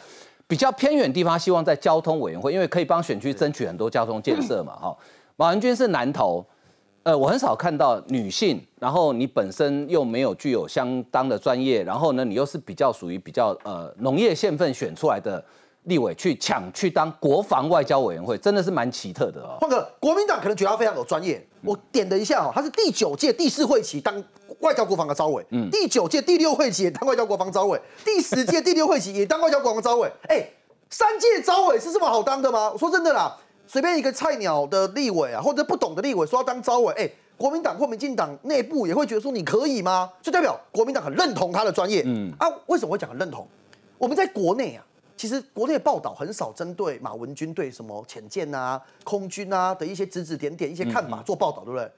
[0.48, 4.74] 比较偏远地方，希望在交通委员会，因为可以帮选区争取很多交通建设嘛。
[4.74, 4.96] 哈，
[5.36, 6.44] 马文君是南投，
[7.08, 15.42] 呃，我很少看到女性，然后你本身又没有具有相当的专业，然后呢，你又是比较属于比较呃农业县份选出来的
[15.84, 19.56] 立委去抢去当国防外交委员会，真的是蛮奇特的哦。
[19.58, 24.22] 换个国民党可能觉得他非常有专业，我点了一下哦，他是第九届第四会期当。
[24.60, 30.44] 外交国防的招委，嗯，第九届第六会期也当外交国防招委，第十届第六会期也当外交国防招委，哎，
[30.90, 32.68] 三届招委是这么好当的吗？
[32.72, 33.34] 我说真的啦，
[33.68, 40.10] 随便一个菜鸟的立委啊，或者不懂的立委说要当招委，哎，国民党或民进党内部也会觉得说你可以吗？
[40.22, 43.46] 就代表国民党很认同他的专业，嗯啊，为什么会讲很认同？
[43.98, 44.82] 我们在国内啊，
[45.18, 51.90] 其实国内报道很少针对马文君对什么潜舰啊、空军啊的一些指指点点、一些看法做报道，对不对？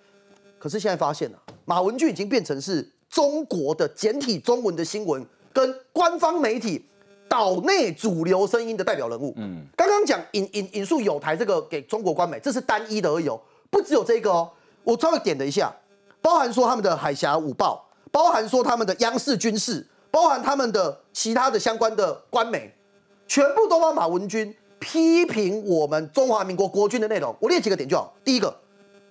[0.58, 6.84] 可是现在发现了，马文君已经变成是中国的简体中文的新闻跟官方媒体
[7.30, 9.32] 岛内主流声音的代表人物。
[9.36, 13.40] 嗯，刚刚讲引引引述有台这个给中国官媒，这是单一的而已哦，
[13.70, 14.50] 不只有这个哦。
[14.82, 15.72] 我稍微点了一下，
[16.20, 22.74] 包含说他们的海峡五报，包含说他们的央视军事，包含他们的其他的相关的官媒，
[23.28, 27.32] 全部都帮马文君批评我们中华民国国军的内容。
[27.38, 28.12] 我列几个点就好。
[28.24, 28.52] 第一个。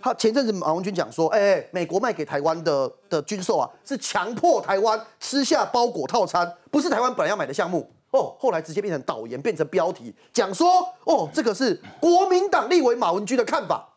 [0.01, 8.35] 他前阵子马文君讲说，哎哎，美国卖给台湾的的军售啊，是强迫台湾吃下包裹套餐，不是台湾本来要买的项目哦。
[8.39, 10.67] 后来直接变成导言，变成标题，讲说，
[11.03, 13.87] 哦，这个是国民党立委马文君的看法。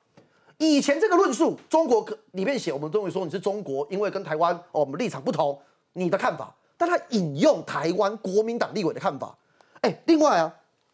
[0.58, 5.58] 以前这个论述，中国里面写，我们都会说你是中国，因为跟台湾哦，我们立场不同，
[5.94, 6.54] 你的看法。
[6.76, 9.36] 但他引用台湾国民党立委的看法，
[9.82, 10.52] 哎，另外啊，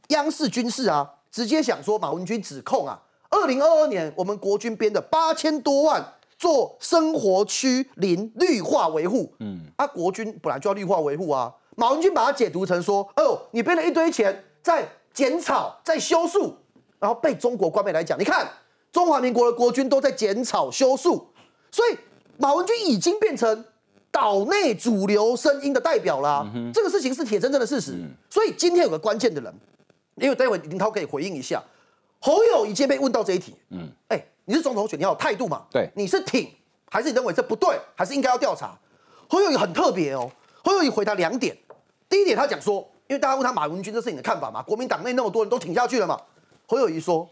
[0.08, 3.00] 央视军事啊，直接想说马文君指控啊。
[3.30, 9.32] 二零二二年，我们国军编的八千多万做生活区林绿化维护。
[9.40, 11.54] 嗯，啊，国军本来就要绿化维护啊。
[11.78, 16.52] 马文君把它解读成说，哦，你背了一堆钱在剪草、在修树，
[16.98, 18.48] 然后被中国官媒来讲，你看
[18.90, 21.28] 中华民国的国军都在剪草修树，
[21.70, 21.96] 所以
[22.36, 23.64] 马文君已经变成
[24.10, 26.44] 岛内主流声音的代表啦。
[26.74, 27.96] 这个事情是铁铮铮的事实。
[28.28, 29.54] 所以今天有个关键的人，
[30.16, 31.62] 因为待会林涛可以回应一下。
[32.18, 35.62] 侯友已经被问到这一题，嗯，哎，你是总统选，你要有态度嘛？
[35.70, 36.50] 对，你是挺
[36.90, 38.76] 还是你认为这不对，还是应该要调查？
[39.28, 40.28] 侯友谊很特别哦，
[40.64, 41.56] 侯友谊回答两点。
[42.08, 46.18] 第一点，他讲说，因为大家问他马文君这是你的看法嘛，国民党内那么多人都挺下去了嘛。
[46.66, 47.28] 侯友谊说，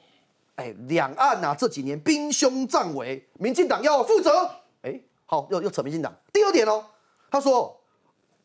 [0.56, 4.50] 哎，两岸呐这几年兵凶战危，民进党要负责。
[4.82, 6.14] 哎，好，又又扯民进党。
[6.32, 6.84] 第二点哦，
[7.30, 7.80] 他说，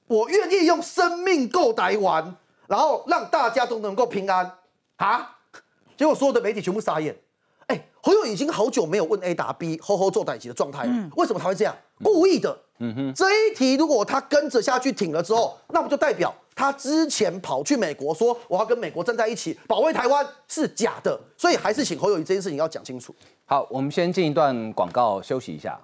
[0.07, 2.35] 我愿意用生命够台湾，
[2.67, 4.57] 然后让大家都能够平安
[4.97, 5.37] 啊。
[5.97, 7.15] 结果所有的媒体全部傻眼。
[8.01, 11.09] 哎，侯友已经好久没有问 A 答 B，吼吼做代级的状态了。
[11.15, 11.75] 为什么他会这样？
[12.03, 12.57] 故意的。
[12.79, 21.19] 嗯哼，这一题如果他跟着下去挺了之后，那不就代表他之前跑去美国说我要跟美国站在一起保卫台湾是假的？
[21.37, 23.13] 所以还是请侯友谊这件事情要讲清楚。
[23.45, 25.79] 好，我们先进一段广告休息一下。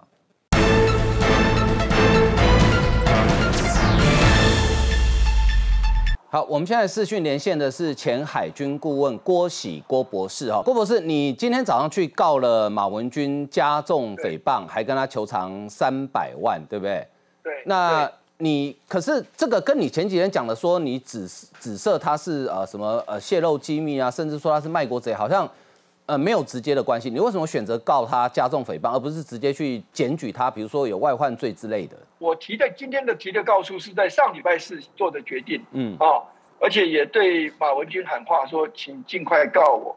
[6.29, 17.07] 好，我们现在视讯连线的是前海军顾问郭喜郭博士哈，郭博士，你今天早上去告了马文君加重诽谤，还跟他求偿三百万，对不对？
[17.41, 17.53] 对。
[17.65, 21.25] 那你可是这个跟你前几天讲的说你指
[21.61, 25.49] 指涉他是呃什么呃泄露机密啊，甚至说他是卖国贼，好像
[26.07, 27.09] 呃没有直接的关系。
[27.09, 31.95] 你为什么选择告他加重诽谤，而不是直接去检举他，比如说有外患罪之类的？
[32.19, 36.23] 我提的今天的提的告诉是在上礼拜四做的决定，嗯啊，
[36.59, 39.95] 而且也对马文君喊话说，请尽快告我，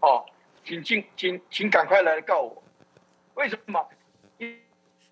[0.00, 0.26] 哦，
[0.62, 2.62] 请尽请请赶快来告我，
[3.34, 3.82] 为什么？
[4.36, 4.60] 因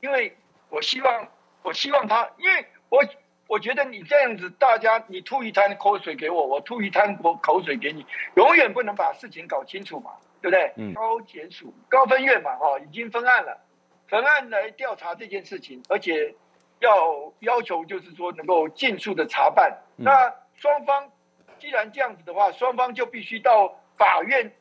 [0.00, 0.36] 因为
[0.68, 1.26] 我希望
[1.62, 3.02] 我希望他，因为我
[3.46, 8.04] 我觉得你这样子，大家你吐一滩口水给我，我吐一滩口口水给你，
[8.36, 10.10] 永远不能把事情搞清楚嘛，
[10.42, 10.70] 对不对？
[10.76, 10.92] 嗯。
[10.92, 13.58] 高检署高分院嘛，哈，已经分案了，
[14.06, 16.34] 分案来调查这件事情，而且。
[16.82, 19.72] 要要求就是说能够尽速的查办。
[19.96, 20.10] 那
[20.56, 21.08] 双方
[21.58, 24.52] 既然这样子的话，双方就必须到法院，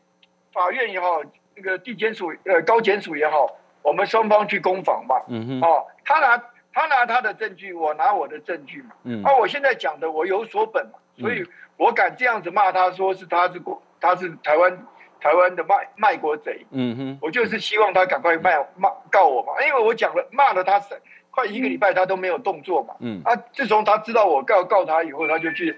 [0.53, 1.21] 法院也好，
[1.55, 3.47] 那个地检署呃高检署也好，
[3.81, 5.15] 我们双方去攻防嘛。
[5.27, 5.61] 嗯哼。
[5.61, 6.37] 哦，他拿
[6.71, 8.91] 他拿他的证据，我拿我的证据嘛。
[9.03, 9.23] 嗯。
[9.23, 11.43] 啊，我现在讲的我有所本嘛，所以
[11.75, 14.87] 我敢这样子骂他说是他是国他是台湾
[15.19, 16.63] 台湾的卖卖国贼。
[16.71, 17.19] 嗯哼。
[17.21, 21.01] 我就是希望他赶快卖骂告我嘛，因为我讲了骂了他是。
[21.31, 25.75] 快一个礼拜他都没有动作嘛，嗯，啊，自从他知道我告告他以后，他就去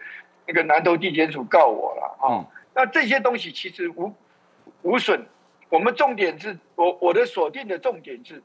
[0.48, 2.44] 那个南投地检署告我了啊。
[2.74, 4.12] 那这些东西其实无
[4.82, 5.24] 无损，
[5.70, 8.42] 我们重点是我我的锁定的重点是，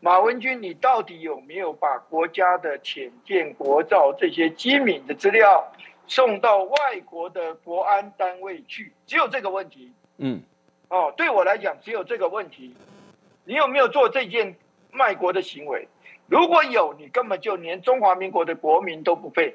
[0.00, 5.64] 马文君，你到底有没有把国家的潜舰国造这些机敏的资料
[6.08, 8.92] 送到外国的国安单位去？
[9.06, 10.42] 只有这个问题，嗯，
[10.88, 12.74] 哦，对我来讲只有这个问题，
[13.44, 14.56] 你有没有做这件
[14.90, 15.86] 卖国的行为？
[16.28, 19.54] 如果有，你根本就连中华民国的国民都不配，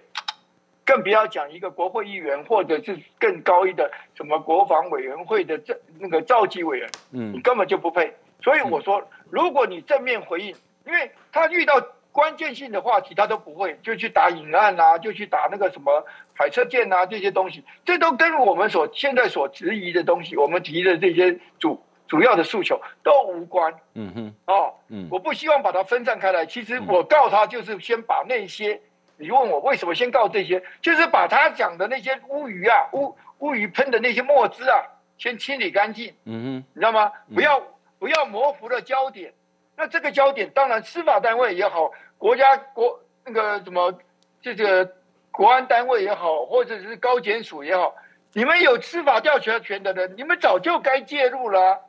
[0.83, 8.12] 更不要讲一个国会议员，或者是更高一的什么国防委员会的这那个召集委员，嗯，你根本就不配。
[8.41, 10.47] 所以我说，如果你正面回应，
[10.88, 11.79] 因为他遇到
[12.12, 21.79] 关键性的话题，他都不会，就去打引案啊，就去打那个什么海测舰啊这些东西，这都跟我们所现在所质疑的东西，我们提的这些主。
[22.13, 26.45] 主要的诉求都无关，嗯哼，哦，嗯，我不希望把它分散开来。
[26.45, 28.80] 其实我告他就是先把那些，
[29.17, 34.78] 你问我为什么先告这些，就是把他讲的那些乌鱼啊、乌乌鱼喷的那些墨汁啊，
[35.17, 37.12] 先清理干净，嗯哼，你知道吗？
[37.34, 37.60] 不要
[37.97, 39.34] 不要模糊了焦点。
[39.76, 43.91] 那这个焦点，当然司法单位也好，国家国那个什么
[44.39, 44.88] 这个
[45.32, 47.95] 国安单位也好，或者是高检署也好，
[48.34, 51.82] 你们有司法调查权的人，你们早就该介入了。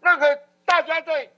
[0.00, 1.28] 那个大家在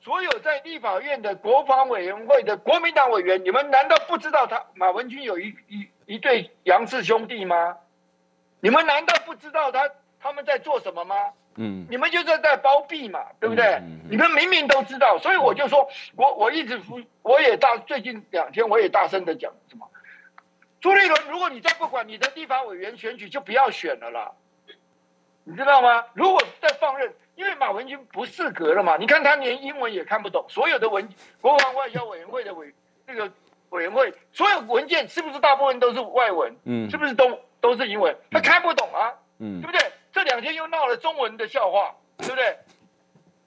[0.00, 7.76] 所有在立法院的国防委员会的国民党委员，你们难道不知道他马文君有一一一对杨氏兄弟吗？
[8.60, 11.16] 你们难道不知道他他们在做什么吗？
[11.56, 13.80] 嗯，你们就是在包庇嘛，对不对？
[14.10, 16.78] 你们明明都知道，所以我就说，我我一直
[17.22, 19.88] 我也大最近两天我也大声的讲什么，
[20.80, 24.32] 朱立伦，如果你再不管你的立法委员选举，就不要选了啦，
[25.44, 26.04] 你知道吗？
[26.12, 27.10] 如果再放任。
[27.36, 31.08] 因为马文君不适格了嘛，你看他连英文也看不懂，所有的文
[31.40, 32.72] 国防外交委员会的委
[33.06, 33.30] 那个
[33.70, 36.56] 委员会所有文件是不是大部分都是外文？
[36.64, 38.16] 嗯，是不是都都是英文？
[38.30, 39.92] 他看不懂啊，嗯，对不对？
[40.12, 42.56] 这两天又闹了中文的笑话，对不对？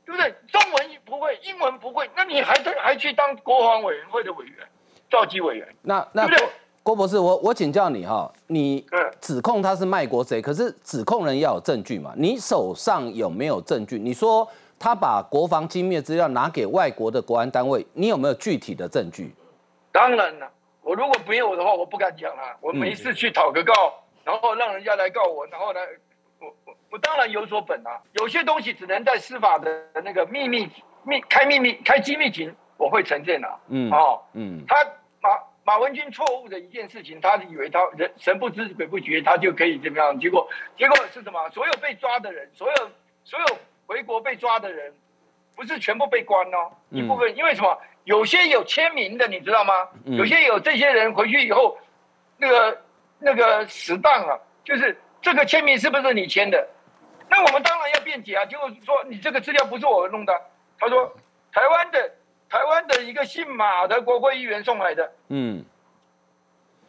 [0.05, 0.33] 对不对？
[0.47, 4.55] 中文不会，英文不会，那你还还去当国防委员会的委员、
[5.09, 5.75] 召集委员？
[5.81, 6.37] 那那郭
[6.87, 8.85] 郭博士，我我请教你哈，你
[9.19, 12.13] 指控他是卖国贼，可是指控人要有证据嘛？
[12.15, 13.99] 你手上有没有证据？
[13.99, 14.47] 你说
[14.79, 19.35] 他把国防机密资料拿给外国的国安单位，你有没有具体的证据？
[19.91, 20.49] 当然了，
[20.81, 22.55] 我如果没有的话，我不敢讲啊。
[22.61, 23.73] 我没事去讨个告，
[24.23, 25.81] 然后让人家来告我，然后呢，
[26.39, 27.99] 我我我当然有所本啊。
[28.13, 29.69] 有些东西只能在司法的
[30.05, 30.65] 那个秘密
[31.03, 33.59] 秘开秘密开机密庭，我会承认啊。
[33.67, 34.77] 嗯，哦，嗯，他
[35.67, 40.17] 马马文君错误的一件事情，他以为他人神不知鬼不觉，他就可以怎么样？
[40.17, 41.49] 结果结果是什么？
[41.49, 42.89] 所有被抓的人，所有
[43.25, 43.45] 所有
[43.85, 44.93] 回国被抓的人，
[45.57, 47.77] 不是全部被关哦，一部分因为什么？
[48.05, 49.73] 有些有签名的，你知道吗？
[50.05, 51.77] 有些有这些人回去以后，
[52.37, 52.81] 那个
[53.19, 56.65] 那个死当啊，就是这个签名是不是你签的？
[57.29, 60.33] 那我们当然要辩解啊，就是说你这个资料不是我弄的。
[60.79, 61.13] 他说
[61.51, 62.09] 台湾的
[62.49, 65.11] 台湾的一个姓马的国会议员送来的。
[65.29, 65.63] 嗯。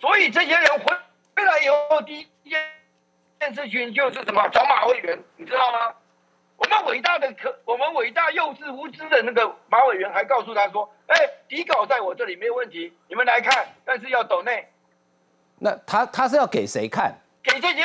[0.00, 0.96] 所以这些人回
[1.36, 5.94] 回来以后，第一件事情就是什么找马委员，你知道吗？
[6.56, 11.16] 我们伟大的可，我们伟大幼稚无知的那个马委员还告诉他说：“哎，
[11.48, 14.68] 底稿在我这里没有问题，你们来看，但是要抖内。”
[15.58, 17.16] 那他他是要给谁看？
[17.42, 17.82] 给这些，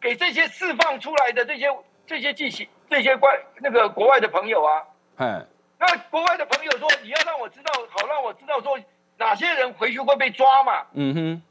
[0.00, 1.66] 给这些释放出来的这些
[2.06, 4.84] 这些记者、这些关那个国外的朋友啊。
[5.18, 5.46] 嗯。
[5.78, 8.78] 那国外的朋友说：“你要让我知道，好让我知道说
[9.18, 11.42] 哪些人回去会被抓嘛。”嗯哼。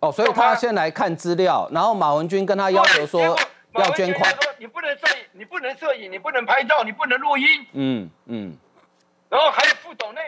[0.00, 3.36] 哦，所以他先来看资料，然后马文君跟他要求说。
[3.76, 7.44] 要捐款，说你不能摄影，你不能摄影，你不能拍照，你不能录音。
[7.72, 8.56] 嗯嗯，
[9.28, 10.20] 然后还有付董内。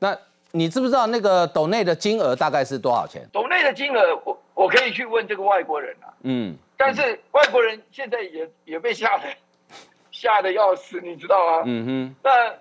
[0.00, 0.18] 那
[0.50, 3.24] 你知不知道那个斗内的金额大概是多少钱？
[3.32, 6.10] 斗内的金额，我我可以去问这个外国人啊。
[6.24, 9.24] 嗯，但是外国人现在也也被吓得
[10.22, 11.62] 吓得要死，你知道吗？
[11.66, 12.16] 嗯哼。
[12.22, 12.54] 那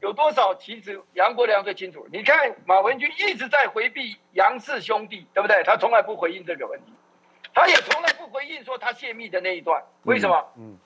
[0.00, 0.54] 有多少？
[0.54, 2.06] 其实杨国良最清楚。
[2.10, 5.62] 你看马文君一直在回避杨氏兄弟，对不对？
[5.64, 6.94] 他从来不回应这个问题。
[7.52, 10.42] 他也从来不回应说他泄密的那一段，为什么？
[10.56, 10.78] 嗯，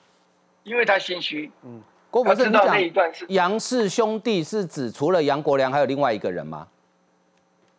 [0.63, 1.49] 因为他心虚。
[1.63, 2.51] 嗯，郭博士，你
[2.91, 6.67] 讲杨氏兄弟是指除了杨国良还有另外一个人吗？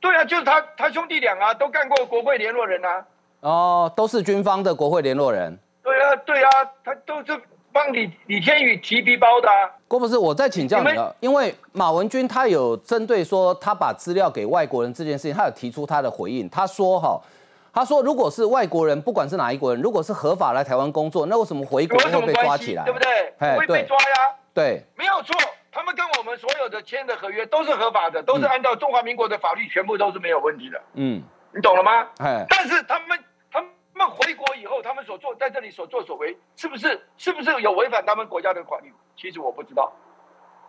[0.01, 3.07] 对啊，就是他，他兄弟俩啊，都干过国会联络人啊。
[3.41, 5.59] 哦，都是军方的国会联络人。
[5.83, 6.51] 对啊，对啊，
[6.83, 7.39] 他都是
[7.73, 9.49] 帮李李天宇提皮包的。
[9.89, 17.21] 郭博士，我再请教你了，因为马文君他有针对说他把资料给外国人这件事情，他有提出他的回应，他说哈。
[17.73, 22.83] 他说：“如果是外国人，不管是哪一国人，如果是合法来台湾工作，那为什么回国会被抓起来？
[22.83, 23.57] 对不对？
[23.57, 24.35] 会被抓呀。
[24.53, 25.37] 对，没有错。
[25.71, 30.81] 他们跟我们所有的签的合约都是合法的，都是按照中华民国的法律，全部都是没有问题的。
[30.95, 31.23] 嗯，
[31.55, 32.09] 你懂了吗？
[32.19, 32.45] 哎。
[32.49, 33.17] 但是他们
[34.01, 38.91] 他们回国以后，他们所做在这里所作所为，是不是是不是有违反他们国家的法律？
[39.15, 39.93] 其实我不知道。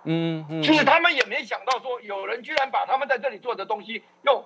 [0.04, 0.62] 嗯嗯。
[0.62, 4.44] 其实他们也没想到说，有人居然把他们在这里做的东西，用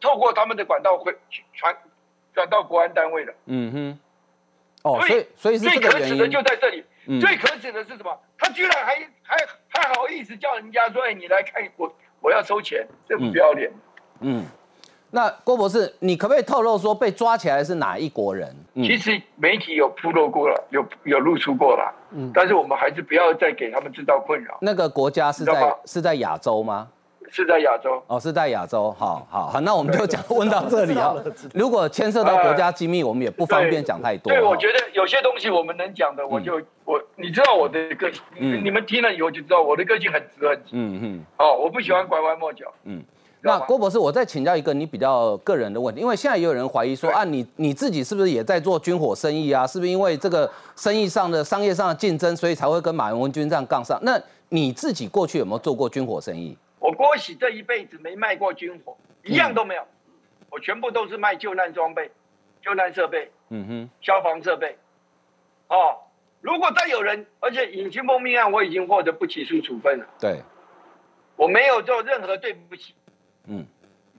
[0.00, 1.12] 透过他们的管道回
[1.54, 1.76] 传。”
[2.32, 3.34] 转到国安单位了。
[3.46, 4.00] 嗯哼。
[4.84, 6.84] 哦，所以所以最可耻的就在这里。
[7.20, 8.16] 最可耻的是什么？
[8.38, 9.36] 他居然还还
[9.68, 13.72] 还好意思叫人家说：“哎，你来看我，我要收钱，这不要脸。”
[14.22, 14.46] 嗯。
[15.10, 18.48] 那郭博士，你可不可以透露说被抓起来是哪一国人？
[18.74, 21.92] 嗯其实媒体有披露过了，有有露出过了。
[22.12, 22.30] 嗯。
[22.32, 24.56] 但是我们还是不要再给他们制造困扰。
[24.60, 26.88] 那个国家是在是在亚洲吗？
[27.32, 31.14] 是在亚洲哦，是在亚洲，好好好，那我们就讲 问到这里啊。
[31.54, 34.32] 如果牵涉到国家机密，我们也不方便讲太多。
[34.32, 40.70] 对，我觉得有些东西我们能讲的，我就我，你知道我的个性，你们听了以后就知道我的个性很直很直。
[40.72, 41.24] 嗯嗯。
[41.38, 42.66] 哦，我不喜欢拐弯抹角。
[42.82, 43.00] 嗯。
[43.42, 49.66] 那郭博士，我再请教一个你比较个人的问题，因为现在也有人怀疑说啊，你你自己是不是也在做军火生意啊？
[49.66, 53.98] 是不是因为这个生意上的商业上的竞争，所以才会跟马文军这样杠上？
[54.02, 56.56] 那你自己过去有没有做过军火生意？
[56.78, 59.82] 我郭喜这一辈子没卖过军火，一样都没有。
[60.50, 62.10] 我全部都是卖救难装备、
[62.60, 64.76] 救难设备，嗯哼，消防设备。
[65.68, 65.96] 哦，
[66.40, 70.06] 如果再有人，而且尹清峰命案我已经获得不起诉处分了。
[70.18, 70.42] 对，
[71.36, 72.94] 我没有做任何对不起，
[73.46, 73.66] 嗯，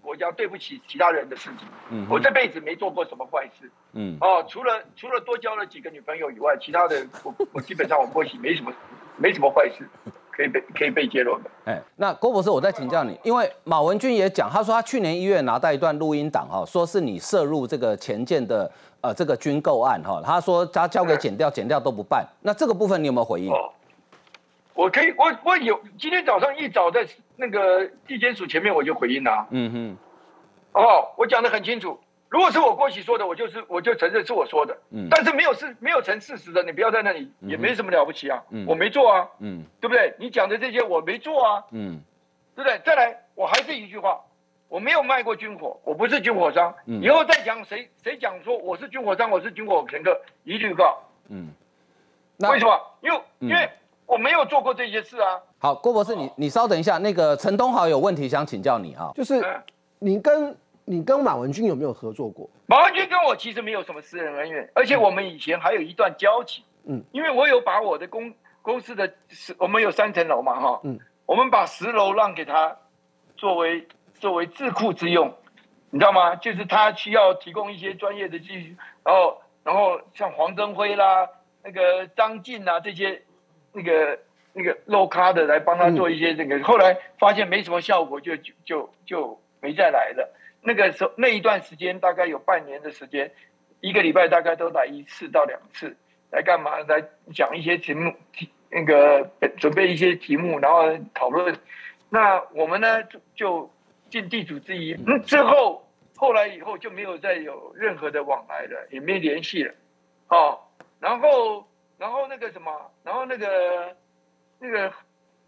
[0.01, 1.67] 国家对不起其他人的事情。
[1.89, 3.71] 嗯，我这辈子没做过什么坏事。
[3.93, 8.71] 嗯，哦，除了除了多交了几个女朋友以外，其他的我 我基本上我过去没什么
[9.17, 9.87] 没什么坏事。
[10.33, 11.51] 可以被可以被揭露的。
[11.65, 22.25] 哎，那郭博士，我再请教你，因为马文君也讲，他说他去年一月拿到一段录音档，哈，说是你涉入这个前建的呃这个军购案，哈，他说他交给剪掉，剪掉都不办。
[22.41, 23.51] 那这个部分你有没有回应？
[24.73, 27.05] 我可以，我我有，今天早上一早在
[27.35, 29.47] 那个地检署前面我就回应了。
[29.51, 29.97] 嗯哼。
[30.73, 31.99] 哦，我讲的很清楚，
[32.29, 34.77] 如果是我郭启说的，我就是我就承认是我说的。
[34.91, 38.41] 嗯，但是没有事没有成事实的，你不要在那里，也没什么了不起啊。
[38.51, 39.27] 嗯，我没做啊。
[39.39, 40.13] 嗯，对不对？
[40.17, 41.63] 你讲的这些我没做啊。
[41.71, 41.99] 嗯，
[42.55, 42.79] 对不对？
[42.85, 44.21] 再来，我还是一句话，
[44.69, 46.73] 我没有卖过军火，我不是军火商。
[46.85, 50.97] 嗯以后再讲谁谁讲说我是军火商，我是军火乘客，一律告。
[51.27, 51.49] 嗯，
[52.49, 52.79] 为什么？
[53.01, 53.69] 因为因为
[54.11, 55.39] 我没有做过这些事啊。
[55.57, 59.41] 好，郭博士，你你稍等一下，那个陈东豪有问题想请教你啊，就是
[59.99, 60.55] 你跟。
[60.83, 62.49] 你跟马文君有没有合作过？
[62.65, 66.65] 马文君跟我其实没有什么私人恩怨，而且我们以前还有一段交情。
[66.85, 68.33] 嗯，因为我有把我的公
[68.63, 72.75] 公司的十，我们有三层楼嘛，哈，嗯，我们把十楼让给他
[73.37, 75.31] 作为作为智库之用，
[75.91, 76.35] 你知道吗？
[76.35, 81.29] 就是他需要提供一些专业的技术，然后然后像黄登辉啦、
[81.63, 83.21] 那个张晋啊这些
[83.73, 84.19] 那个
[84.53, 90.37] 那个 low 咖的来帮他做一些这个，后来发现没什么效果，就就就就没再来了。
[90.61, 93.31] 那个时候那一段时间大概有半年的时间，
[93.79, 95.95] 一个礼拜大概都来一次到两次，
[96.31, 96.77] 来干嘛？
[96.87, 97.03] 来
[97.33, 98.13] 讲一些题目，
[98.69, 101.57] 那个准备一些题目，然后讨论。
[102.09, 103.71] 那我们呢就就
[104.09, 104.93] 尽地主之谊。
[105.07, 109.73] 嗯之后后来以后就没有再有任何的往来了，也没联系了。
[110.27, 110.59] 哦，
[110.99, 111.65] 然后
[112.01, 112.71] 然后那个什么，
[113.03, 113.95] 然后那个
[114.57, 114.91] 那个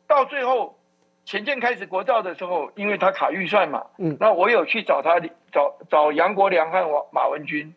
[0.08, 0.78] 到最后。
[1.26, 5.18] 前建开始国造的时候，因为他卡预算嘛，嗯，那我有去找他，
[5.54, 7.74] 找找杨国良和马马文君，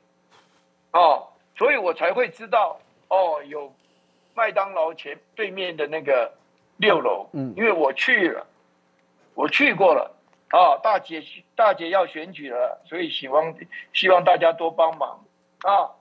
[0.90, 3.72] 哦，所以我才会知道，哦，有
[4.34, 6.28] 麦当劳前对面的那个
[6.78, 8.44] 六楼，嗯，因为我去了，
[9.34, 10.12] 我去过了，
[10.50, 11.22] 啊，大姐
[11.54, 13.54] 大姐要选举了，所以希望
[13.92, 15.24] 希望大家多帮忙，
[15.60, 15.94] 啊，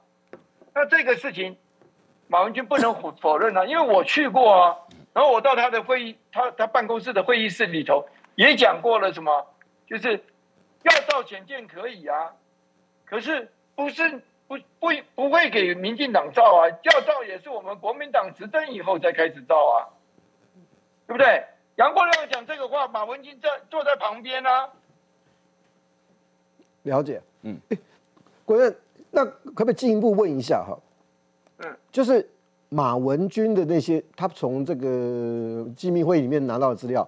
[0.74, 1.56] 那这个事情，
[2.28, 4.78] 马文君不能否否认啊，因为我去过啊。
[5.14, 8.06] 然后我到他的会议，他他办公室的会议室里头
[8.36, 9.48] 也讲过了什么，
[9.88, 10.22] 就是
[10.84, 12.34] 要造潜舰可以啊，
[13.06, 19.88] 可是不是不不不会给民进党造啊，要造也是我们国民党执政以后才开始造啊，
[21.08, 21.46] 对不对？
[21.78, 24.70] 杨国亮讲这个话，马文君在坐在旁边啊。
[26.84, 27.58] 了解，嗯，
[28.44, 28.76] 国任，
[29.12, 30.78] 那可不可以进一步问一下哈？
[31.60, 32.28] 嗯，就是。
[32.70, 37.08] 马文君的那些，他从这个机密会里面拿到的资料，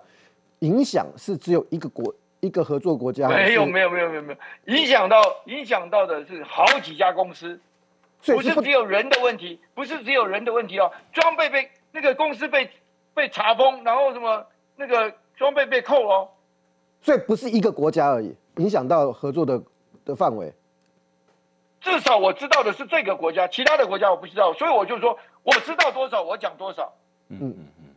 [0.60, 3.28] 影响是只有一个国一个合作国家？
[3.28, 7.60] 没有没有没有没有没有，影响到影响到的是好几家公司，
[8.24, 12.70] 不是只有人的问题，不是只有人的问题哦，装备被那个公司被
[13.14, 14.46] 被查封，然后什么
[14.78, 16.30] 那个装备被扣哦，
[17.02, 19.62] 所以不是一个国家而已，影响到合作的
[20.06, 20.54] 的范围。
[21.92, 25.18] 至少我知道的是这个国家，其他的国家我不知道，所以我就说。
[25.44, 26.94] 我知道多少，我讲多少。
[27.30, 27.96] 嗯嗯嗯，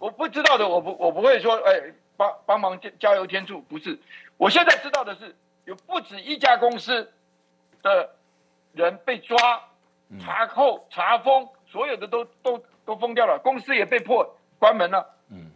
[0.00, 1.80] 我不知道的，我不我不会说，哎，
[2.16, 3.96] 帮帮忙加加油添醋，不是。
[4.36, 5.32] 我现在知道的是，
[5.64, 7.08] 有不止一家公司
[7.84, 8.10] 的
[8.72, 9.38] 人被抓、
[10.18, 14.28] 查扣、查封，所有的都都都封掉了，公司也被迫
[14.58, 15.06] 关门了。
[15.30, 15.52] 嗯。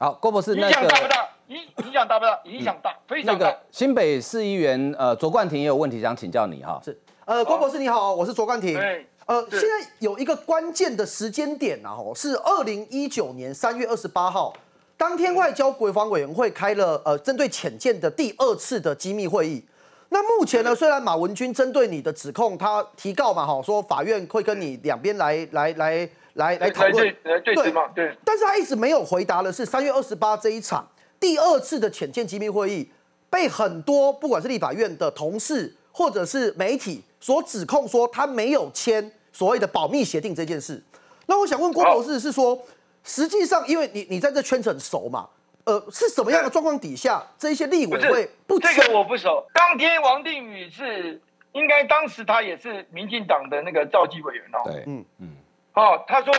[0.00, 1.28] 好，郭博士，影响大不大？
[1.52, 2.40] 影影响大不大？
[2.44, 3.54] 影响大，非常大。
[3.70, 6.80] 新北市议员呃卓冠廷也有问题想请教你哈。
[6.82, 8.78] 是，呃，郭博士你好，我是卓冠廷。
[9.26, 14.52] 呃，现在有一个关键的时间点啊，吼，是二零一九年三月二十八号，
[14.96, 19.64] 当天外交国防委员会开了呃针对浅见的第二次的机密会议。
[20.08, 28.14] 那目前呢，虽然马文君针对你的指控，他提告嘛，哈，说法院会跟你两边来来来来来讨论，对嘛，对。
[28.24, 30.86] 但是他一直没有回答的是三月二十八这一场
[31.22, 32.90] 第二次的浅见机密会议，
[33.30, 37.00] 被很多不管是立法院的同事或者是媒体。
[37.20, 40.82] 所指控说他没有签所谓的保密协定这件事，
[41.26, 42.60] 那我想问郭博士是说，
[43.04, 45.28] 实际上因为你你在这圈子很熟嘛，
[45.62, 49.46] 呃，是什么样的状况底下这些立委会不这个我不熟。
[49.54, 55.28] 当天王定宇是应该当时他也是民进党的那个召集委员哦，对，嗯嗯，
[55.74, 56.34] 哦，他说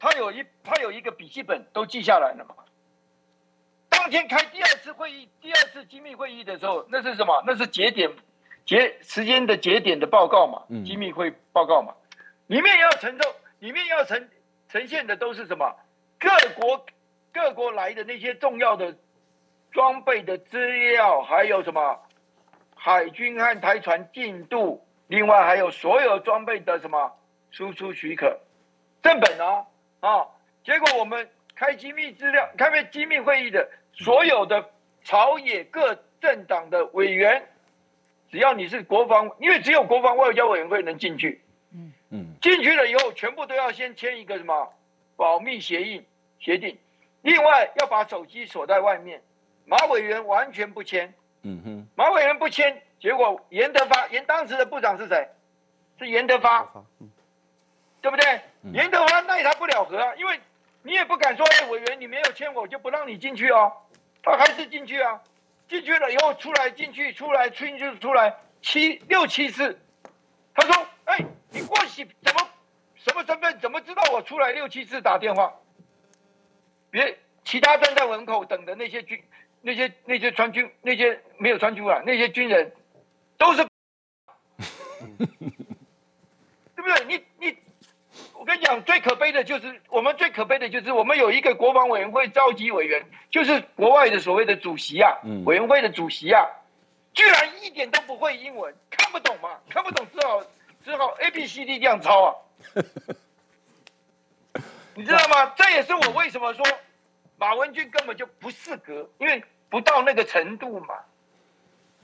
[0.00, 2.56] 他有一他有一个笔记本都记下来了嘛。
[4.06, 7.42] 当天开第二次会议，第二次机密会议的时候，那是什么？
[7.44, 8.08] 那是节点。
[8.64, 11.92] 节时间的节点的报告嘛，机密会报告嘛，
[12.46, 14.28] 里面要承受，里面要呈
[14.68, 15.74] 呈现的都是什么？
[16.20, 16.86] 各国
[17.32, 18.96] 各国来的那些重要的
[19.72, 22.00] 装备的资料，还有什么
[22.76, 27.12] 海军和台船进度，另外还有所有装备的什么
[27.50, 28.38] 输出许可
[29.02, 29.66] 正本哦
[29.98, 30.24] 啊！
[30.62, 34.70] 结果我们开机密资料，开机密会议的所有的
[35.02, 37.46] 朝野各政党的委员。
[38.30, 41.40] 只要你是国防，因为只有国防外交委员会能进去，
[41.72, 44.72] 嗯嗯，进去了以后，全部都要先签一个什么
[45.14, 46.04] 保密协议
[46.40, 46.76] 协定，
[47.22, 49.22] 另外要把手机锁在外面，
[49.64, 55.28] 马委员完全不签，嗯哼，马委员不签，结果严德发，严当时的部长是谁？
[55.98, 56.68] 是严德发，
[58.02, 58.40] 对不对？
[58.72, 60.38] 严德发奈他不了和啊，因为
[60.82, 63.72] 你也不敢说，哎，委员你没有签我就不让你进去哦，
[64.26, 65.20] 他还是进去啊，
[65.68, 69.78] 进去了以后出来进去出来进去出来七六七次，
[70.54, 71.18] 他说，哎，
[71.50, 72.48] 你过去怎么
[72.96, 73.58] 什么身份？
[73.60, 75.54] 怎么知道我出来六七次打电话？
[76.90, 79.22] 别其他站在门口等的那些军。
[79.62, 82.72] 那些那些穿军那些没有穿军啊，那些军人
[83.36, 83.66] 都是，
[85.18, 85.26] 对
[86.76, 87.04] 不对？
[87.08, 87.24] 你，
[88.46, 95.12] 跟你讲，最可悲的就是我们最可悲的就是我们有一个国防委员会召集委员，就是国外的所谓的主席啊，
[95.44, 96.46] 委员会的主席啊，
[97.12, 99.50] 居然一点都不会英文，看不懂嘛？
[99.68, 100.42] 看不懂只好
[100.84, 102.34] 只好 A B C D 这样抄啊，
[104.94, 105.52] 你知道吗？
[105.56, 106.64] 这也是我为什么说
[107.36, 109.42] 马文君根本就不适合，因为。
[109.68, 110.94] 不到那个程度嘛？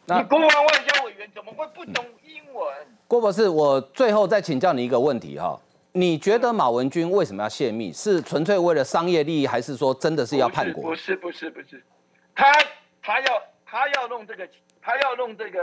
[0.06, 2.74] 你国防外交委员怎么会不懂英文？
[3.06, 5.58] 郭博士，我最后再请教你一个问题哈，
[5.92, 7.92] 你觉得马文君为什么要泄密？
[7.92, 10.82] 是纯粹为了商业利益，还是说真的是要叛国？
[10.82, 11.82] 不是不是不是，
[12.34, 12.50] 他
[13.02, 14.48] 他要他要弄这个，
[14.80, 15.60] 他要弄这个，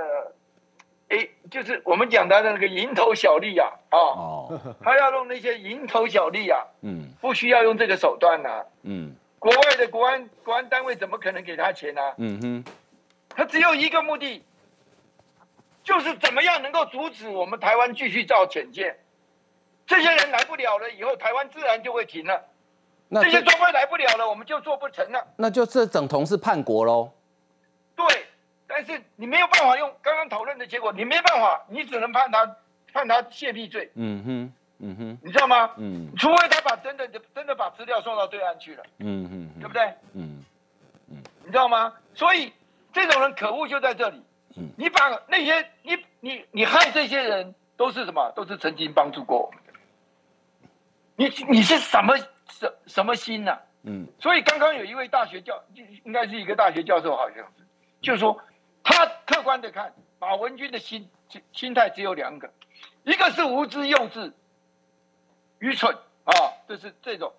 [1.10, 9.16] 哎，就是我们讲他的那个蝇头小利啊，哦，他要弄那些蝇头小利啊，嗯，不需要用这个手段呐，嗯。
[9.40, 12.02] 国外的国安国安单位怎么可能给他钱呢？
[12.18, 12.64] 嗯哼，
[13.30, 14.44] 他只有一个目的，
[15.82, 18.94] 就是怎么样能够阻止我们台湾继续造潜舰。
[19.90, 22.42] 这些人来不了了，以后台湾自然就会停了。
[23.08, 25.28] 那这些装备来不了了，我们就做不成了。
[25.36, 27.12] 那就这等同是叛国喽。
[27.96, 28.06] 对，
[28.68, 32.56] 但是你没有办法用刚刚讨论的结果，你没办法，你只能判他
[32.94, 33.92] 判他泄密罪。
[33.96, 34.54] 嗯哼。
[34.82, 35.72] 嗯哼，你知道吗？
[35.76, 38.84] 嗯，除非他把真的真的把资料送到对岸去了。
[39.00, 39.84] 嗯哼，对不对？
[40.14, 40.42] 嗯
[41.10, 41.94] 嗯，你知道吗？
[42.14, 42.54] 所以
[42.94, 44.24] 这种人可恶就在这里。
[44.56, 48.32] 嗯，你把那些你你你害这些人都是什么？
[48.38, 49.59] 都是曾经帮助过我们的。
[51.20, 52.18] 你你是什么
[52.50, 53.60] 什什么心呐？
[53.84, 55.62] 嗯，所以刚刚有一位大学教，
[56.06, 57.66] 应该是一个大学教授，好像是，
[58.02, 58.40] 就是说
[58.82, 61.06] 他客观的看马文君的心
[61.52, 62.50] 心态只有两个，
[63.04, 64.32] 一个是无知幼稚。
[65.60, 65.94] 愚蠢
[66.24, 66.32] 啊，
[66.66, 67.30] 这是这种，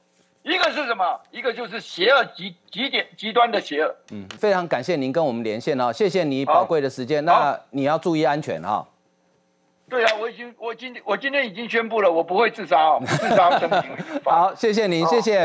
[0.43, 1.19] 一个是什么？
[1.31, 3.97] 一个就是邪恶极极点极端的邪恶。
[4.13, 7.25] 嗯，非常感谢您跟我们连线哦，谢谢你宝贵的时间。
[7.25, 8.87] 那你要注意安全哈。
[9.91, 13.51] 对啊，我已经我今我今天已经宣布了，我不会自杀哦，自杀。
[14.25, 15.39] 好，谢谢您，谢谢。